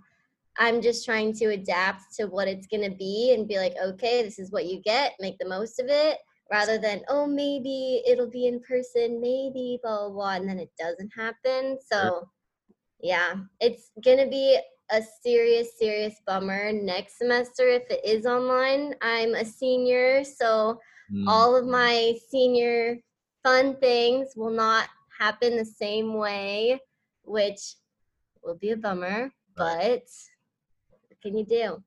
i'm 0.57 0.81
just 0.81 1.05
trying 1.05 1.33
to 1.33 1.45
adapt 1.47 2.15
to 2.15 2.25
what 2.25 2.47
it's 2.47 2.67
going 2.67 2.83
to 2.89 2.95
be 2.95 3.33
and 3.33 3.47
be 3.47 3.57
like 3.57 3.75
okay 3.83 4.23
this 4.23 4.39
is 4.39 4.51
what 4.51 4.65
you 4.65 4.81
get 4.81 5.13
make 5.19 5.37
the 5.39 5.47
most 5.47 5.79
of 5.79 5.87
it 5.89 6.17
rather 6.51 6.77
than 6.77 7.01
oh 7.09 7.25
maybe 7.27 8.01
it'll 8.07 8.29
be 8.29 8.47
in 8.47 8.59
person 8.61 9.19
maybe 9.21 9.79
blah 9.83 9.99
blah 10.07 10.09
blah 10.09 10.33
and 10.35 10.47
then 10.49 10.59
it 10.59 10.71
doesn't 10.79 11.11
happen 11.15 11.77
so 11.91 12.27
yeah 13.01 13.35
it's 13.59 13.91
going 14.03 14.17
to 14.17 14.27
be 14.27 14.59
a 14.93 15.01
serious 15.21 15.77
serious 15.77 16.15
bummer 16.25 16.71
next 16.71 17.17
semester 17.17 17.67
if 17.67 17.83
it 17.89 18.01
is 18.05 18.25
online 18.25 18.93
i'm 19.01 19.33
a 19.35 19.45
senior 19.45 20.23
so 20.23 20.79
Mm. 21.11 21.25
all 21.27 21.55
of 21.55 21.65
my 21.65 22.15
senior 22.29 22.97
fun 23.43 23.75
things 23.75 24.33
will 24.35 24.49
not 24.49 24.87
happen 25.19 25.57
the 25.57 25.65
same 25.65 26.13
way, 26.13 26.79
which 27.23 27.75
will 28.43 28.55
be 28.55 28.71
a 28.71 28.77
bummer, 28.77 29.31
but 29.55 30.03
what 30.89 31.21
can 31.21 31.37
you 31.37 31.45
do? 31.45 31.83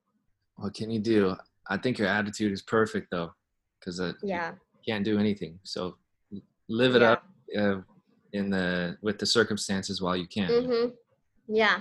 What 0.56 0.74
can 0.74 0.90
you 0.90 1.00
do? 1.00 1.34
I 1.68 1.76
think 1.76 1.98
your 1.98 2.08
attitude 2.08 2.52
is 2.52 2.62
perfect 2.62 3.08
though, 3.10 3.32
because 3.80 4.00
uh, 4.00 4.12
Yeah. 4.22 4.52
can't 4.86 5.04
do 5.04 5.18
anything. 5.18 5.58
So 5.64 5.96
live 6.68 6.94
it 6.94 7.02
Yeah. 7.02 7.12
up 7.12 7.24
uh, 7.58 7.80
in 8.32 8.50
the 8.50 8.98
with 9.02 9.18
the 9.18 9.26
circumstances 9.26 10.00
while 10.00 10.16
you 10.16 10.28
can. 10.28 10.66
hmm 10.66 10.88
Yeah. 11.48 11.80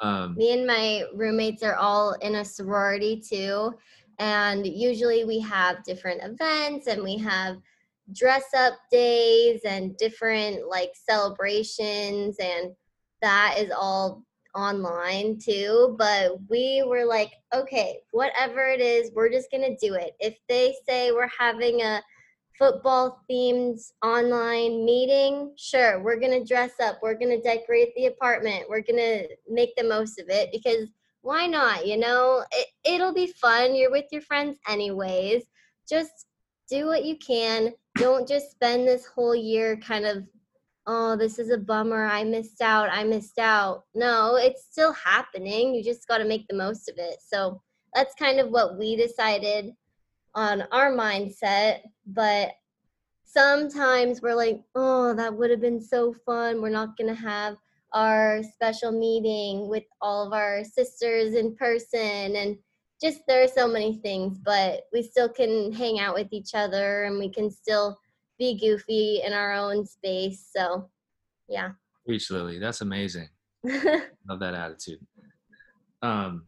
Um, 0.00 0.34
Me 0.36 0.52
and 0.52 0.66
my 0.66 1.04
roommates 1.14 1.62
are 1.62 1.76
all 1.76 2.12
in 2.14 2.36
a 2.36 2.44
sorority 2.44 3.20
too. 3.20 3.74
And 4.18 4.66
usually 4.66 5.24
we 5.24 5.40
have 5.40 5.82
different 5.84 6.22
events 6.22 6.86
and 6.86 7.02
we 7.02 7.16
have 7.18 7.56
dress 8.12 8.44
up 8.56 8.74
days 8.90 9.60
and 9.64 9.96
different 9.96 10.68
like 10.68 10.92
celebrations 10.94 12.36
and 12.38 12.74
that 13.22 13.56
is 13.58 13.70
all 13.70 14.22
online 14.54 15.36
too 15.38 15.96
but 15.98 16.32
we 16.48 16.84
were 16.86 17.04
like 17.04 17.32
okay 17.52 17.98
whatever 18.12 18.66
it 18.66 18.80
is 18.80 19.10
we're 19.14 19.30
just 19.30 19.50
gonna 19.50 19.76
do 19.80 19.94
it 19.94 20.14
if 20.20 20.36
they 20.48 20.74
say 20.86 21.10
we're 21.10 21.30
having 21.38 21.80
a 21.82 22.00
football 22.58 23.20
themed 23.30 23.80
online 24.04 24.84
meeting 24.84 25.52
sure 25.56 26.02
we're 26.02 26.20
gonna 26.20 26.44
dress 26.44 26.72
up 26.82 26.98
we're 27.02 27.18
gonna 27.18 27.40
decorate 27.40 27.94
the 27.96 28.06
apartment 28.06 28.64
we're 28.68 28.80
gonna 28.80 29.22
make 29.48 29.74
the 29.76 29.82
most 29.82 30.20
of 30.20 30.28
it 30.28 30.50
because 30.52 30.88
why 31.24 31.46
not 31.46 31.86
you 31.86 31.96
know? 31.96 32.44
It, 32.52 32.68
it'll 32.84 33.14
be 33.14 33.26
fun 33.26 33.74
you're 33.74 33.90
with 33.90 34.04
your 34.12 34.20
friends 34.20 34.58
anyways. 34.68 35.42
Just 35.88 36.26
do 36.68 36.86
what 36.86 37.04
you 37.04 37.16
can 37.16 37.72
don't 37.96 38.28
just 38.28 38.50
spend 38.50 38.86
this 38.86 39.06
whole 39.06 39.34
year 39.34 39.76
kind 39.76 40.04
of 40.04 40.24
oh 40.86 41.14
this 41.14 41.38
is 41.38 41.50
a 41.50 41.58
bummer 41.58 42.06
i 42.06 42.24
missed 42.24 42.60
out 42.62 42.88
i 42.90 43.04
missed 43.04 43.38
out. 43.38 43.84
No 43.94 44.36
it's 44.36 44.66
still 44.70 44.92
happening 44.92 45.74
you 45.74 45.82
just 45.82 46.06
got 46.08 46.18
to 46.18 46.24
make 46.24 46.46
the 46.48 46.56
most 46.56 46.88
of 46.88 46.96
it. 46.98 47.16
So 47.26 47.60
that's 47.94 48.14
kind 48.16 48.38
of 48.38 48.50
what 48.50 48.78
we 48.78 48.96
decided 48.96 49.72
on 50.34 50.62
our 50.72 50.90
mindset 50.90 51.80
but 52.06 52.52
sometimes 53.24 54.22
we're 54.22 54.34
like 54.34 54.60
oh 54.74 55.14
that 55.14 55.34
would 55.34 55.50
have 55.50 55.60
been 55.60 55.80
so 55.80 56.12
fun 56.26 56.60
we're 56.60 56.68
not 56.68 56.96
going 56.96 57.08
to 57.08 57.20
have 57.20 57.56
our 57.92 58.42
special 58.42 58.90
meeting 58.90 59.68
with 59.68 59.84
all 60.00 60.26
of 60.26 60.32
our 60.32 60.64
sisters 60.64 61.34
in 61.34 61.54
person 61.56 62.36
and 62.36 62.56
just 63.00 63.20
there 63.26 63.42
are 63.42 63.48
so 63.48 63.68
many 63.68 63.96
things 63.96 64.38
but 64.38 64.82
we 64.92 65.02
still 65.02 65.28
can 65.28 65.72
hang 65.72 66.00
out 66.00 66.14
with 66.14 66.28
each 66.32 66.54
other 66.54 67.04
and 67.04 67.18
we 67.18 67.28
can 67.28 67.50
still 67.50 67.98
be 68.38 68.58
goofy 68.58 69.22
in 69.24 69.32
our 69.32 69.52
own 69.52 69.86
space 69.86 70.48
so 70.54 70.88
yeah 71.48 71.70
Reach 72.06 72.30
Lily, 72.30 72.58
that's 72.58 72.82
amazing. 72.82 73.28
Love 73.64 74.40
that 74.40 74.54
attitude. 74.54 74.98
Um, 76.02 76.44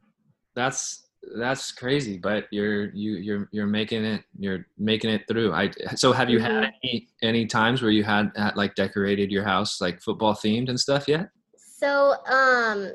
that's 0.55 1.06
that's 1.35 1.73
crazy, 1.73 2.19
but 2.19 2.47
you're 2.51 2.91
you 2.95 3.12
you're 3.17 3.49
you're 3.53 3.67
making 3.67 4.05
it 4.05 4.23
you're 4.39 4.67
making 4.79 5.11
it 5.11 5.23
through. 5.29 5.53
I 5.53 5.71
so 5.95 6.12
have 6.12 6.31
you 6.31 6.39
had 6.39 6.51
Mhm. 6.51 6.73
any 6.83 7.09
any 7.23 7.47
times 7.47 7.83
where 7.83 7.91
you 7.91 8.05
had, 8.05 8.31
had 8.37 8.57
like 8.57 8.75
decorated 8.75 9.31
your 9.31 9.45
house 9.45 9.81
like 9.81 10.01
football 10.01 10.35
themed 10.35 10.69
and 10.69 10.79
stuff 10.79 11.09
yet? 11.09 11.31
so 11.79 12.15
um 12.27 12.91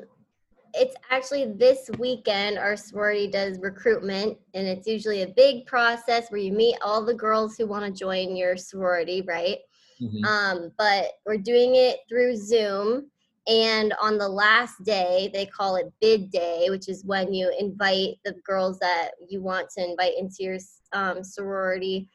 it's 0.74 0.96
actually 1.10 1.52
this 1.52 1.88
weekend 1.98 2.58
our 2.58 2.76
sorority 2.76 3.28
does 3.28 3.58
recruitment 3.60 4.36
and 4.54 4.66
it's 4.66 4.88
usually 4.88 5.22
a 5.22 5.28
big 5.28 5.64
process 5.66 6.30
where 6.30 6.40
you 6.40 6.52
meet 6.52 6.76
all 6.84 7.04
the 7.04 7.14
girls 7.14 7.54
who 7.56 7.66
want 7.66 7.84
to 7.84 7.92
join 7.92 8.34
your 8.36 8.56
sorority 8.56 9.22
right 9.22 9.58
Mhm. 10.00 10.24
um, 10.24 10.72
but 10.78 11.12
we're 11.26 11.36
doing 11.36 11.76
it 11.76 11.98
through 12.08 12.36
Zoom. 12.36 13.08
And 13.48 13.92
on 14.00 14.18
the 14.18 14.28
last 14.28 14.84
day, 14.84 15.30
they 15.32 15.46
call 15.46 15.76
it 15.76 15.92
bid 16.00 16.30
day, 16.30 16.68
which 16.70 16.88
is 16.88 17.04
when 17.04 17.32
you 17.32 17.52
invite 17.58 18.16
the 18.24 18.34
girls 18.46 18.78
that 18.78 19.10
you 19.28 19.42
want 19.42 19.68
to 19.70 19.90
invite 19.90 20.16
into 20.16 20.36
your 20.40 20.58
um, 20.92 21.24
sorority 21.24 22.08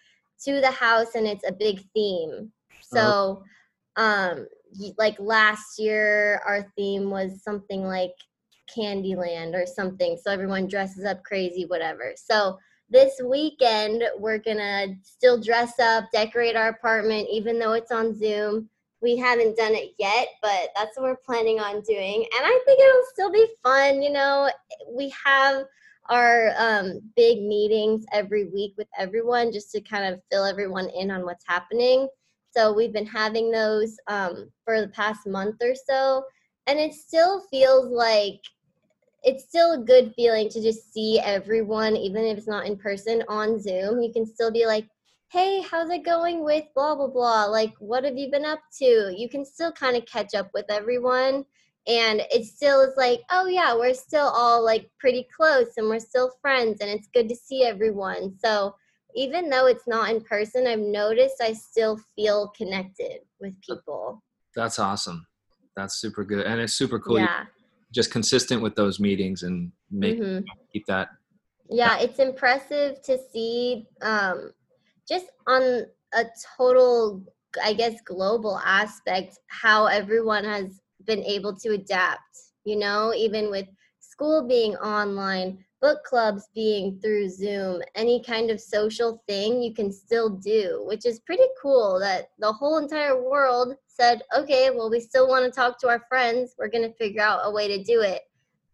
to 0.45 0.61
the 0.61 0.71
house, 0.71 1.15
and 1.15 1.27
it's 1.27 1.47
a 1.47 1.51
big 1.51 1.81
theme. 1.93 2.51
So, 2.79 3.43
um, 3.97 4.47
like 4.97 5.17
last 5.19 5.79
year, 5.79 6.41
our 6.45 6.71
theme 6.77 7.09
was 7.09 7.43
something 7.43 7.83
like 7.83 8.13
Candyland 8.73 9.53
or 9.53 9.65
something. 9.65 10.17
So 10.21 10.31
everyone 10.31 10.67
dresses 10.67 11.03
up 11.03 11.23
crazy, 11.23 11.65
whatever. 11.65 12.13
So 12.15 12.57
this 12.89 13.19
weekend 13.23 14.03
we're 14.17 14.37
gonna 14.37 14.87
still 15.03 15.41
dress 15.41 15.73
up 15.79 16.05
decorate 16.13 16.55
our 16.55 16.69
apartment 16.69 17.27
even 17.29 17.59
though 17.59 17.73
it's 17.73 17.91
on 17.91 18.17
zoom 18.17 18.69
we 19.01 19.15
haven't 19.15 19.57
done 19.57 19.73
it 19.73 19.93
yet 19.99 20.27
but 20.41 20.69
that's 20.75 20.97
what 20.97 21.03
we're 21.03 21.15
planning 21.17 21.59
on 21.59 21.81
doing. 21.81 22.25
And 22.35 22.45
i 22.45 22.59
think 22.65 22.79
it'll 22.79 23.03
still 23.13 23.31
be 23.31 23.47
fun 23.63 24.01
you 24.01 24.11
know 24.11 24.49
we 24.91 25.13
have 25.23 25.65
our 26.09 26.53
um, 26.57 27.01
big 27.15 27.41
meetings 27.41 28.05
every 28.13 28.45
week 28.45 28.73
with 28.77 28.87
everyone 28.97 29.51
just 29.51 29.71
to 29.71 29.81
kind 29.81 30.13
of 30.13 30.21
fill 30.31 30.45
everyone 30.45 30.89
in 30.89 31.11
on 31.11 31.23
what's 31.23 31.45
happening. 31.47 32.07
So 32.51 32.73
we've 32.73 32.93
been 32.93 33.05
having 33.05 33.51
those 33.51 33.97
um, 34.07 34.49
for 34.63 34.81
the 34.81 34.87
past 34.89 35.27
month 35.27 35.57
or 35.61 35.75
so. 35.75 36.23
And 36.65 36.79
it 36.79 36.93
still 36.93 37.43
feels 37.51 37.89
like 37.89 38.39
it's 39.23 39.43
still 39.43 39.73
a 39.73 39.83
good 39.83 40.13
feeling 40.15 40.49
to 40.49 40.61
just 40.61 40.93
see 40.93 41.19
everyone, 41.19 41.95
even 41.95 42.23
if 42.23 42.37
it's 42.37 42.47
not 42.47 42.65
in 42.65 42.77
person 42.77 43.23
on 43.27 43.59
Zoom. 43.59 44.01
You 44.01 44.11
can 44.13 44.25
still 44.25 44.51
be 44.51 44.65
like, 44.65 44.87
hey, 45.29 45.61
how's 45.61 45.89
it 45.89 46.05
going 46.05 46.43
with 46.43 46.63
blah, 46.73 46.95
blah, 46.95 47.07
blah? 47.07 47.45
Like, 47.45 47.73
what 47.79 48.03
have 48.05 48.17
you 48.17 48.31
been 48.31 48.45
up 48.45 48.61
to? 48.79 49.13
You 49.15 49.27
can 49.29 49.43
still 49.45 49.71
kind 49.71 49.97
of 49.97 50.05
catch 50.05 50.33
up 50.33 50.49
with 50.53 50.65
everyone. 50.69 51.45
And 51.85 52.21
it 52.31 52.45
still 52.45 52.81
is 52.81 52.93
like, 52.97 53.21
oh, 53.29 53.47
yeah, 53.47 53.73
we're 53.75 53.93
still 53.93 54.27
all 54.27 54.63
like 54.63 54.89
pretty 54.99 55.27
close 55.35 55.67
and 55.77 55.87
we're 55.87 55.99
still 55.99 56.31
friends 56.41 56.79
and 56.81 56.89
it's 56.89 57.07
good 57.13 57.29
to 57.29 57.35
see 57.35 57.63
everyone. 57.63 58.37
So 58.43 58.75
even 59.15 59.49
though 59.49 59.67
it's 59.67 59.87
not 59.87 60.09
in 60.09 60.21
person, 60.21 60.67
I've 60.67 60.79
noticed 60.79 61.41
I 61.41 61.53
still 61.53 61.97
feel 62.15 62.49
connected 62.57 63.21
with 63.39 63.59
people. 63.61 64.21
That's 64.55 64.79
awesome. 64.79 65.25
That's 65.75 65.95
super 66.01 66.23
good, 66.23 66.45
and 66.45 66.59
it's 66.59 66.73
super 66.73 66.99
cool. 66.99 67.19
Yeah. 67.19 67.45
just 67.93 68.11
consistent 68.11 68.61
with 68.61 68.75
those 68.75 68.99
meetings 68.99 69.43
and 69.43 69.71
make 69.89 70.19
Mhm. 70.19 70.43
keep 70.73 70.85
that 70.87 71.07
Yeah, 71.69 71.97
it's 71.99 72.19
impressive 72.19 73.01
to 73.03 73.17
see 73.31 73.87
um, 74.01 74.51
just 75.07 75.27
on 75.47 75.85
a 76.13 76.25
total, 76.57 77.23
I 77.63 77.73
guess, 77.73 78.01
global 78.05 78.59
aspect, 78.59 79.39
how 79.47 79.85
everyone 79.85 80.43
has 80.43 80.81
been 81.05 81.23
able 81.23 81.55
to 81.55 81.69
adapt. 81.73 82.21
You 82.65 82.77
know, 82.77 83.13
even 83.13 83.49
with 83.49 83.67
school 83.99 84.47
being 84.47 84.75
online, 84.77 85.63
book 85.81 86.03
clubs 86.03 86.49
being 86.55 86.99
through 86.99 87.29
Zoom, 87.29 87.81
any 87.95 88.21
kind 88.23 88.49
of 88.49 88.59
social 88.59 89.23
thing 89.27 89.61
you 89.61 89.73
can 89.73 89.91
still 89.91 90.29
do, 90.29 90.83
which 90.87 91.05
is 91.05 91.19
pretty 91.19 91.45
cool 91.61 91.99
that 91.99 92.29
the 92.39 92.51
whole 92.51 92.77
entire 92.77 93.21
world 93.21 93.75
said, 93.87 94.23
okay, 94.35 94.69
well, 94.69 94.89
we 94.89 94.99
still 94.99 95.27
want 95.27 95.45
to 95.45 95.51
talk 95.51 95.79
to 95.79 95.87
our 95.87 96.03
friends. 96.09 96.55
We're 96.57 96.69
going 96.69 96.83
to 96.83 96.97
figure 96.97 97.21
out 97.21 97.41
a 97.43 97.51
way 97.51 97.67
to 97.67 97.83
do 97.83 98.01
it. 98.01 98.23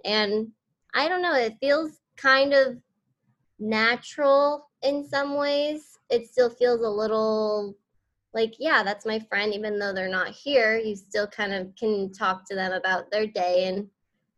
And 0.05 0.47
I 0.93 1.07
don't 1.07 1.21
know, 1.21 1.35
it 1.35 1.57
feels 1.59 1.99
kind 2.17 2.53
of 2.53 2.77
natural 3.59 4.69
in 4.83 5.07
some 5.07 5.35
ways. 5.35 5.97
It 6.09 6.27
still 6.27 6.49
feels 6.49 6.81
a 6.81 6.89
little 6.89 7.75
like, 8.33 8.55
yeah, 8.59 8.83
that's 8.83 9.05
my 9.05 9.19
friend, 9.19 9.53
even 9.53 9.77
though 9.79 9.93
they're 9.93 10.09
not 10.09 10.29
here. 10.29 10.77
You 10.77 10.95
still 10.95 11.27
kind 11.27 11.53
of 11.53 11.75
can 11.75 12.11
talk 12.11 12.47
to 12.49 12.55
them 12.55 12.73
about 12.73 13.11
their 13.11 13.27
day 13.27 13.65
and 13.65 13.87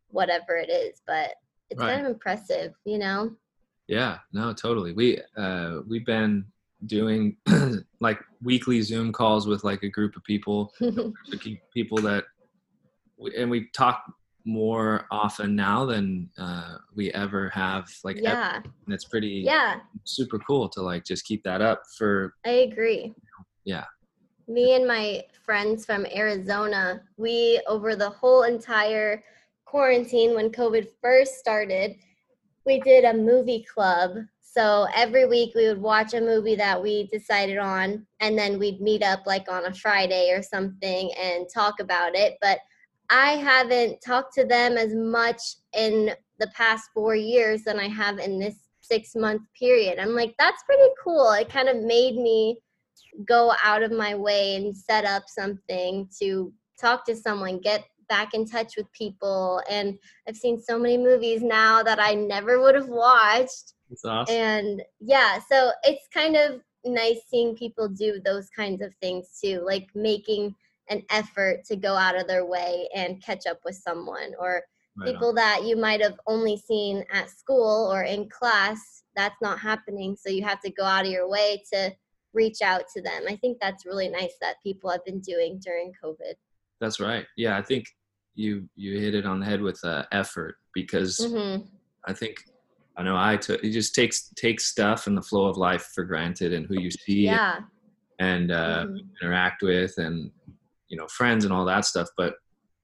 whatever 0.09 0.57
it 0.57 0.69
is. 0.69 1.01
But 1.07 1.35
it's 1.69 1.81
Right. 1.81 1.93
kind 1.93 2.05
of 2.05 2.11
impressive, 2.11 2.73
you 2.85 2.97
know? 2.97 3.35
Yeah, 3.87 4.19
no, 4.33 4.53
totally. 4.53 4.93
We 4.93 5.21
uh 5.37 5.81
we've 5.87 6.05
been 6.05 6.45
doing 6.87 7.37
like 7.99 8.19
weekly 8.41 8.81
Zoom 8.81 9.11
calls 9.11 9.47
with 9.47 9.63
like 9.63 9.83
a 9.83 9.89
group 9.89 10.15
of 10.15 10.23
people, 10.23 10.73
people 11.73 11.97
that 11.99 12.25
we, 13.17 13.35
and 13.35 13.49
we 13.49 13.67
talk 13.73 14.03
more 14.45 15.05
often 15.11 15.55
now 15.55 15.85
than 15.85 16.29
uh 16.37 16.77
we 16.95 17.11
ever 17.13 17.49
have 17.49 17.89
like 18.03 18.17
ever, 18.17 18.25
yeah, 18.25 18.55
and 18.55 18.93
it's 18.93 19.05
pretty 19.05 19.43
yeah, 19.45 19.79
super 20.03 20.39
cool 20.39 20.69
to 20.69 20.81
like 20.81 21.03
just 21.03 21.25
keep 21.25 21.43
that 21.43 21.61
up 21.61 21.81
for 21.97 22.33
I 22.45 22.51
agree. 22.71 23.13
Yeah. 23.65 23.85
Me 24.47 24.75
and 24.75 24.87
my 24.87 25.23
friends 25.43 25.85
from 25.85 26.05
Arizona, 26.15 27.01
we, 27.17 27.59
over 27.67 27.95
the 27.95 28.09
whole 28.09 28.43
entire 28.43 29.23
quarantine 29.65 30.35
when 30.35 30.51
COVID 30.51 30.87
first 31.01 31.35
started, 31.35 31.95
we 32.65 32.79
did 32.81 33.05
a 33.05 33.13
movie 33.13 33.65
club. 33.73 34.17
So 34.41 34.87
every 34.95 35.25
week 35.25 35.53
we 35.55 35.67
would 35.67 35.81
watch 35.81 36.13
a 36.13 36.21
movie 36.21 36.55
that 36.55 36.81
we 36.81 37.07
decided 37.07 37.57
on, 37.57 38.05
and 38.19 38.37
then 38.37 38.59
we'd 38.59 38.81
meet 38.81 39.03
up 39.03 39.21
like 39.25 39.51
on 39.51 39.65
a 39.65 39.73
Friday 39.73 40.29
or 40.31 40.43
something 40.43 41.11
and 41.19 41.47
talk 41.51 41.79
about 41.79 42.15
it. 42.15 42.37
But 42.39 42.59
I 43.09 43.31
haven't 43.33 44.01
talked 44.01 44.33
to 44.35 44.45
them 44.45 44.77
as 44.77 44.93
much 44.93 45.41
in 45.77 46.11
the 46.39 46.47
past 46.47 46.89
four 46.93 47.15
years 47.15 47.63
than 47.63 47.79
I 47.79 47.87
have 47.87 48.19
in 48.19 48.39
this 48.39 48.55
six 48.81 49.15
month 49.15 49.41
period. 49.57 49.99
I'm 49.99 50.15
like, 50.15 50.35
that's 50.37 50.63
pretty 50.63 50.89
cool. 51.03 51.31
It 51.31 51.49
kind 51.49 51.69
of 51.69 51.77
made 51.77 52.15
me 52.15 52.59
go 53.27 53.53
out 53.63 53.83
of 53.83 53.91
my 53.91 54.15
way 54.15 54.55
and 54.55 54.75
set 54.75 55.05
up 55.05 55.23
something 55.27 56.09
to 56.19 56.53
talk 56.79 57.05
to 57.05 57.15
someone, 57.15 57.59
get 57.59 57.85
back 58.09 58.33
in 58.33 58.45
touch 58.45 58.75
with 58.77 58.91
people. 58.91 59.61
And 59.69 59.97
I've 60.27 60.35
seen 60.35 60.61
so 60.61 60.77
many 60.77 60.97
movies 60.97 61.41
now 61.41 61.81
that 61.83 61.99
I 61.99 62.13
never 62.13 62.61
would 62.61 62.75
have 62.75 62.89
watched. 62.89 63.73
it's 63.89 64.05
awesome. 64.05 64.35
And 64.35 64.81
yeah, 64.99 65.39
so 65.49 65.71
it's 65.83 66.07
kind 66.13 66.35
of 66.35 66.61
nice 66.85 67.21
seeing 67.29 67.55
people 67.55 67.87
do 67.87 68.19
those 68.23 68.49
kinds 68.49 68.81
of 68.81 68.93
things 69.01 69.39
too, 69.43 69.63
like 69.65 69.87
making 69.95 70.55
an 70.89 71.03
effort 71.09 71.63
to 71.65 71.75
go 71.75 71.95
out 71.95 72.19
of 72.19 72.27
their 72.27 72.45
way 72.45 72.87
and 72.95 73.23
catch 73.23 73.45
up 73.47 73.59
with 73.65 73.75
someone 73.75 74.33
or 74.39 74.63
Right 74.97 75.09
on. 75.09 75.13
people 75.13 75.33
that 75.33 75.65
you 75.65 75.75
might 75.75 76.01
have 76.01 76.17
only 76.25 76.55
seen 76.57 77.03
at 77.11 77.29
school 77.29 77.91
or 77.91 78.03
in 78.03 78.29
class 78.29 79.03
that's 79.15 79.41
not 79.41 79.59
happening 79.59 80.15
so 80.15 80.29
you 80.29 80.43
have 80.43 80.61
to 80.61 80.71
go 80.71 80.83
out 80.85 81.05
of 81.05 81.11
your 81.11 81.29
way 81.29 81.61
to 81.73 81.91
reach 82.33 82.61
out 82.61 82.83
to 82.95 83.01
them 83.01 83.23
i 83.27 83.35
think 83.35 83.57
that's 83.59 83.85
really 83.85 84.07
nice 84.07 84.33
that 84.39 84.55
people 84.63 84.89
have 84.89 85.03
been 85.03 85.19
doing 85.19 85.59
during 85.63 85.91
covid 86.03 86.35
That's 86.81 86.99
right. 86.99 87.25
Yeah, 87.37 87.57
I 87.57 87.61
think 87.61 87.85
you 88.35 88.67
you 88.75 88.99
hit 88.99 89.15
it 89.15 89.25
on 89.25 89.39
the 89.39 89.45
head 89.45 89.61
with 89.61 89.79
uh, 89.83 90.03
effort 90.11 90.55
because 90.73 91.17
hmm 91.19 91.57
I 92.07 92.13
think 92.13 92.35
I 92.97 93.03
know 93.03 93.17
I 93.17 93.37
took 93.37 93.63
it 93.63 93.71
just 93.71 93.95
takes 93.95 94.29
takes 94.35 94.65
stuff 94.65 95.07
and 95.07 95.17
the 95.17 95.21
flow 95.21 95.45
of 95.47 95.57
life 95.57 95.89
for 95.95 96.03
granted 96.03 96.53
and 96.53 96.65
who 96.67 96.75
you 96.75 96.91
see 96.91 97.25
yeah 97.31 97.59
and 98.19 98.51
uh, 98.51 98.85
Mhm. 98.85 99.07
interact 99.21 99.61
with 99.61 99.93
and 99.97 100.31
you 100.87 100.97
know 100.97 101.07
friends 101.07 101.45
and 101.45 101.53
all 101.53 101.65
that 101.65 101.85
stuff. 101.85 102.07
But 102.17 102.35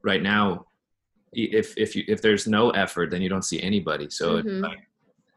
right 0.04 0.22
now, 0.22 0.66
if 1.34 1.74
if 1.78 1.96
you 1.96 2.04
if 2.08 2.22
there's 2.22 2.48
no 2.48 2.72
effort, 2.72 3.12
then 3.12 3.22
you 3.22 3.30
don't 3.30 3.46
see 3.46 3.62
anybody. 3.62 4.10
So 4.10 4.38
it 4.38 4.46
Mhm. 4.46 4.62
like, 4.62 4.80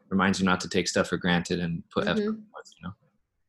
reminds 0.09 0.39
you 0.39 0.45
not 0.45 0.59
to 0.61 0.69
take 0.69 0.87
stuff 0.87 1.07
for 1.09 1.17
granted 1.17 1.59
and 1.59 1.83
put 1.89 2.07
effort. 2.07 2.21
Mhm. 2.35 2.43
towards, 2.51 2.75
You 2.79 2.87
know, 2.87 2.93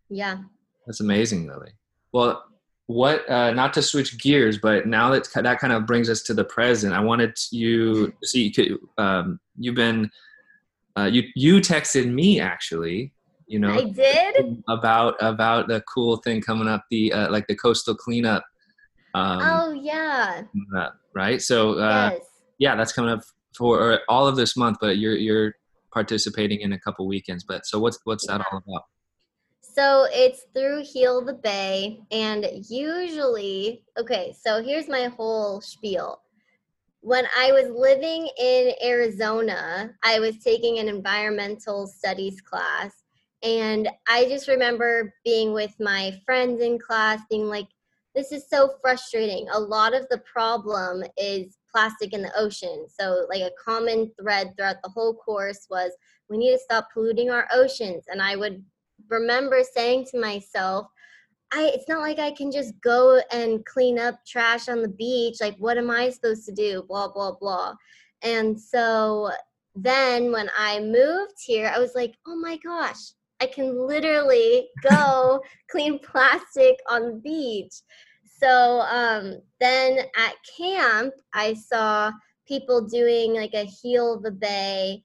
yeah 0.09 0.39
that's 0.87 1.01
amazing, 1.01 1.47
Lily. 1.49 1.73
Well, 2.13 2.45
what 2.87 3.29
uh, 3.29 3.53
not 3.53 3.75
to 3.75 3.83
switch 3.83 4.17
gears, 4.21 4.59
but 4.59 4.87
now 4.87 5.11
that 5.11 5.29
that 5.35 5.59
kind 5.59 5.73
of 5.73 5.87
brings 5.87 6.09
us 6.09 6.23
to 6.23 6.35
the 6.35 6.45
present, 6.45 6.95
I 6.95 7.01
wanted 7.01 7.37
you 7.51 8.09
to 8.09 8.27
see. 8.27 8.55
Um, 8.97 9.41
you've 9.59 9.75
been 9.75 10.11
uh, 10.97 11.05
you 11.13 11.25
you 11.35 11.57
texted 11.57 12.11
me 12.11 12.41
actually. 12.41 13.13
You 13.49 13.59
know, 13.61 13.75
i 13.75 13.85
did 13.85 14.63
about 14.69 15.15
about 15.21 15.69
the 15.69 15.81
cool 15.83 16.17
thing 16.19 16.41
coming 16.41 16.69
up 16.69 16.85
the 16.91 17.13
uh, 17.13 17.31
like 17.31 17.47
the 17.49 17.55
coastal 17.57 17.95
cleanup 17.95 18.45
um 19.17 19.41
oh 19.43 19.73
yeah. 19.73 20.43
right? 21.15 21.41
So 21.41 21.79
uh 21.79 22.11
yes. 22.13 22.27
yeah 22.59 22.77
that's 22.77 22.93
coming 22.93 23.11
up 23.11 23.23
for 23.57 23.81
or 23.81 24.01
all 24.09 24.27
of 24.27 24.37
this 24.37 24.57
month 24.57 24.77
but 24.81 24.99
you're 24.99 25.17
you're 25.17 25.55
participating 25.93 26.61
in 26.61 26.73
a 26.75 26.79
couple 26.79 27.07
weekends 27.07 27.43
but 27.43 27.65
so 27.65 27.79
what's 27.79 27.99
what's 28.05 28.27
that 28.27 28.41
all 28.53 28.63
about? 28.67 28.85
So 29.77 30.07
it's 30.11 30.47
through 30.55 30.85
Heal 30.85 31.23
the 31.23 31.35
Bay, 31.35 32.01
and 32.11 32.47
usually, 32.67 33.85
okay, 33.99 34.35
so 34.41 34.63
here's 34.63 34.89
my 34.89 35.05
whole 35.05 35.61
spiel. 35.61 36.23
When 37.03 37.27
I 37.39 37.53
was 37.53 37.69
living 37.69 38.27
in 38.41 38.73
Arizona, 38.83 39.91
I 40.03 40.19
was 40.19 40.39
taking 40.39 40.79
an 40.79 40.89
environmental 40.89 41.87
studies 41.87 42.41
class, 42.41 43.05
and 43.43 43.87
I 44.09 44.25
just 44.25 44.49
remember 44.49 45.13
being 45.27 45.53
with 45.53 45.75
my 45.79 46.19
friends 46.25 46.63
in 46.63 46.79
class, 46.79 47.21
being 47.29 47.45
like, 47.45 47.69
this 48.17 48.33
is 48.33 48.49
so 48.49 48.73
frustrating. 48.81 49.47
A 49.53 49.61
lot 49.61 49.95
of 49.95 50.07
the 50.11 50.19
problem 50.19 51.05
is 51.17 51.59
plastic 51.71 52.15
in 52.15 52.23
the 52.23 52.37
ocean. 52.37 52.87
So, 52.89 53.27
like, 53.29 53.43
a 53.43 53.53
common 53.63 54.11
thread 54.19 54.55
throughout 54.57 54.77
the 54.83 54.89
whole 54.89 55.15
course 55.15 55.67
was 55.71 55.93
we 56.29 56.39
need 56.39 56.53
to 56.53 56.59
stop 56.59 56.89
polluting 56.93 57.31
our 57.31 57.47
oceans. 57.53 58.05
And 58.09 58.23
I 58.23 58.35
would 58.37 58.65
remember 59.09 59.63
saying 59.75 60.07
to 60.11 60.21
myself, 60.21 60.87
I 61.53 61.71
it's 61.75 61.89
not 61.89 62.01
like 62.01 62.19
I 62.19 62.33
can 62.33 62.51
just 62.51 62.75
go 62.81 63.21
and 63.31 63.65
clean 63.65 63.99
up 63.99 64.19
trash 64.27 64.69
on 64.69 64.83
the 64.83 64.89
beach. 64.89 65.37
Like 65.41 65.57
what 65.59 65.79
am 65.79 65.91
I 65.91 66.11
supposed 66.11 66.45
to 66.47 66.53
do? 66.53 66.85
Blah 66.89 67.13
blah 67.13 67.37
blah. 67.39 67.75
And 68.23 68.61
so 68.61 69.31
then 69.75 70.33
when 70.33 70.51
I 70.59 70.81
moved 70.81 71.35
here, 71.45 71.73
I 71.75 71.79
was 71.79 71.95
like, 71.95 72.15
"Oh 72.27 72.37
my 72.37 72.57
gosh, 72.65 73.13
I 73.41 73.47
can 73.47 73.87
literally 73.87 74.69
go 74.83 75.41
clean 75.71 76.01
plastic 76.01 76.79
on 76.91 77.07
the 77.07 77.21
beach." 77.23 77.75
So 78.41 78.81
um, 78.81 79.41
then 79.61 79.99
at 80.17 80.35
camp, 80.57 81.15
I 81.33 81.55
saw 81.55 82.13
people 82.47 82.87
doing 82.87 83.35
like 83.35 83.55
a 83.55 83.65
heal 83.65 84.21
the 84.21 84.31
bay 84.31 85.03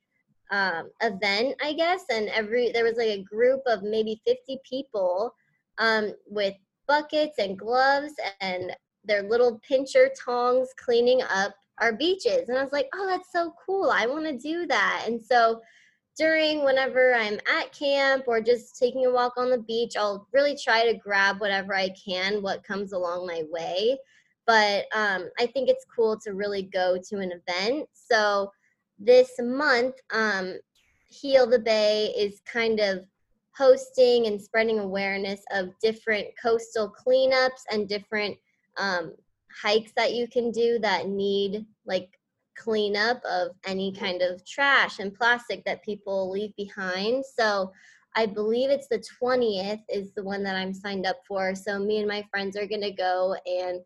um, 0.52 0.89
event, 1.02 1.56
I 1.63 1.74
guess, 1.74 2.04
and 2.12 2.28
every 2.30 2.72
there 2.72 2.84
was 2.84 2.98
like 2.98 3.08
a 3.08 3.24
group 3.24 3.62
of 3.65 3.84
maybe 3.84 4.22
50 4.28 4.60
people 4.70 5.34
um, 5.78 6.13
with 6.28 6.56
buckets 6.88 7.39
and 7.39 7.58
gloves 7.58 8.13
and 8.41 8.76
their 9.06 9.24
little 9.24 9.60
pincher 9.67 10.12
tongs 10.24 10.70
cleaning 10.78 11.22
up 11.24 11.56
our 11.80 11.94
beaches. 11.94 12.50
And 12.50 12.58
I 12.58 12.63
was 12.63 12.74
like, 12.74 12.89
oh, 12.94 13.08
that's 13.08 13.32
so 13.32 13.54
cool. 13.65 13.89
I 13.89 14.06
want 14.06 14.26
to 14.26 14.38
do 14.38 14.67
that. 14.67 15.06
And 15.08 15.24
so 15.24 15.62
during 16.17 16.63
whenever 16.63 17.13
I'm 17.15 17.39
at 17.52 17.71
camp 17.71 18.26
or 18.28 18.41
just 18.41 18.78
taking 18.78 19.06
a 19.06 19.12
walk 19.12 19.34
on 19.38 19.50
the 19.50 19.60
beach, 19.60 19.95
I'll 19.97 20.28
really 20.34 20.56
try 20.56 20.86
to 20.86 20.97
grab 20.97 21.39
whatever 21.39 21.74
I 21.74 21.89
can, 21.89 22.41
what 22.41 22.63
comes 22.63 22.93
along 22.93 23.28
my 23.28 23.43
way. 23.50 23.97
But 24.45 24.86
um, 24.93 25.30
I 25.39 25.45
think 25.45 25.69
it's 25.69 25.86
cool 25.95 26.19
to 26.24 26.34
really 26.34 26.63
go 26.63 26.97
to 27.10 27.19
an 27.19 27.32
event. 27.32 27.88
So 27.93 28.52
this 29.00 29.32
month, 29.39 29.95
um, 30.13 30.56
Heal 31.10 31.47
the 31.47 31.60
Bay 31.60 32.13
is 32.17 32.41
kind 32.45 32.80
of 32.80 33.06
hosting 33.58 34.28
and 34.28 34.41
spreading 34.41 34.80
awareness 34.80 35.41
of 35.52 35.69
different 35.82 36.28
coastal 36.41 36.91
cleanups 37.06 37.63
and 37.71 37.88
different 37.88 38.38
um, 38.78 39.13
hikes 39.62 39.91
that 39.95 40.13
you 40.13 40.28
can 40.28 40.52
do 40.52 40.80
that 40.80 41.08
need 41.08 41.65
like 41.86 42.10
cleanup 42.57 43.21
of 43.29 43.49
any 43.65 43.93
kind 43.93 44.21
of 44.21 44.45
trash 44.45 44.99
and 44.99 45.13
plastic 45.13 45.63
that 45.65 45.83
people 45.83 46.29
leave 46.31 46.55
behind. 46.55 47.23
So 47.37 47.71
I 48.15 48.25
believe 48.25 48.69
it's 48.69 48.87
the 48.87 49.03
20th 49.21 49.81
is 49.89 50.11
the 50.13 50.23
one 50.23 50.43
that 50.43 50.55
I'm 50.55 50.73
signed 50.73 51.05
up 51.05 51.17
for. 51.27 51.55
So 51.55 51.79
me 51.79 51.99
and 51.99 52.07
my 52.07 52.25
friends 52.29 52.57
are 52.57 52.67
going 52.67 52.81
to 52.81 52.91
go 52.91 53.35
and 53.45 53.79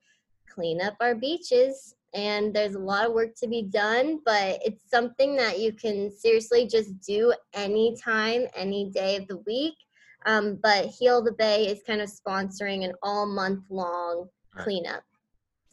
clean 0.49 0.81
up 0.81 0.95
our 0.99 1.15
beaches 1.15 1.95
and 2.15 2.53
there's 2.53 2.75
a 2.75 2.79
lot 2.79 3.05
of 3.05 3.13
work 3.13 3.35
to 3.35 3.47
be 3.47 3.61
done, 3.63 4.21
but 4.25 4.59
it's 4.65 4.89
something 4.89 5.35
that 5.35 5.59
you 5.59 5.73
can 5.73 6.09
seriously 6.09 6.65
just 6.65 6.97
do 7.01 7.33
anytime, 7.53 8.47
any 8.55 8.89
day 8.89 9.17
of 9.17 9.27
the 9.27 9.37
week. 9.45 9.73
Um, 10.25 10.57
but 10.63 10.85
Heal 10.85 11.21
the 11.21 11.33
Bay 11.33 11.67
is 11.67 11.81
kind 11.85 11.99
of 11.99 12.09
sponsoring 12.09 12.85
an 12.85 12.93
all 13.03 13.25
month 13.25 13.65
long 13.69 14.29
cleanup. 14.57 15.03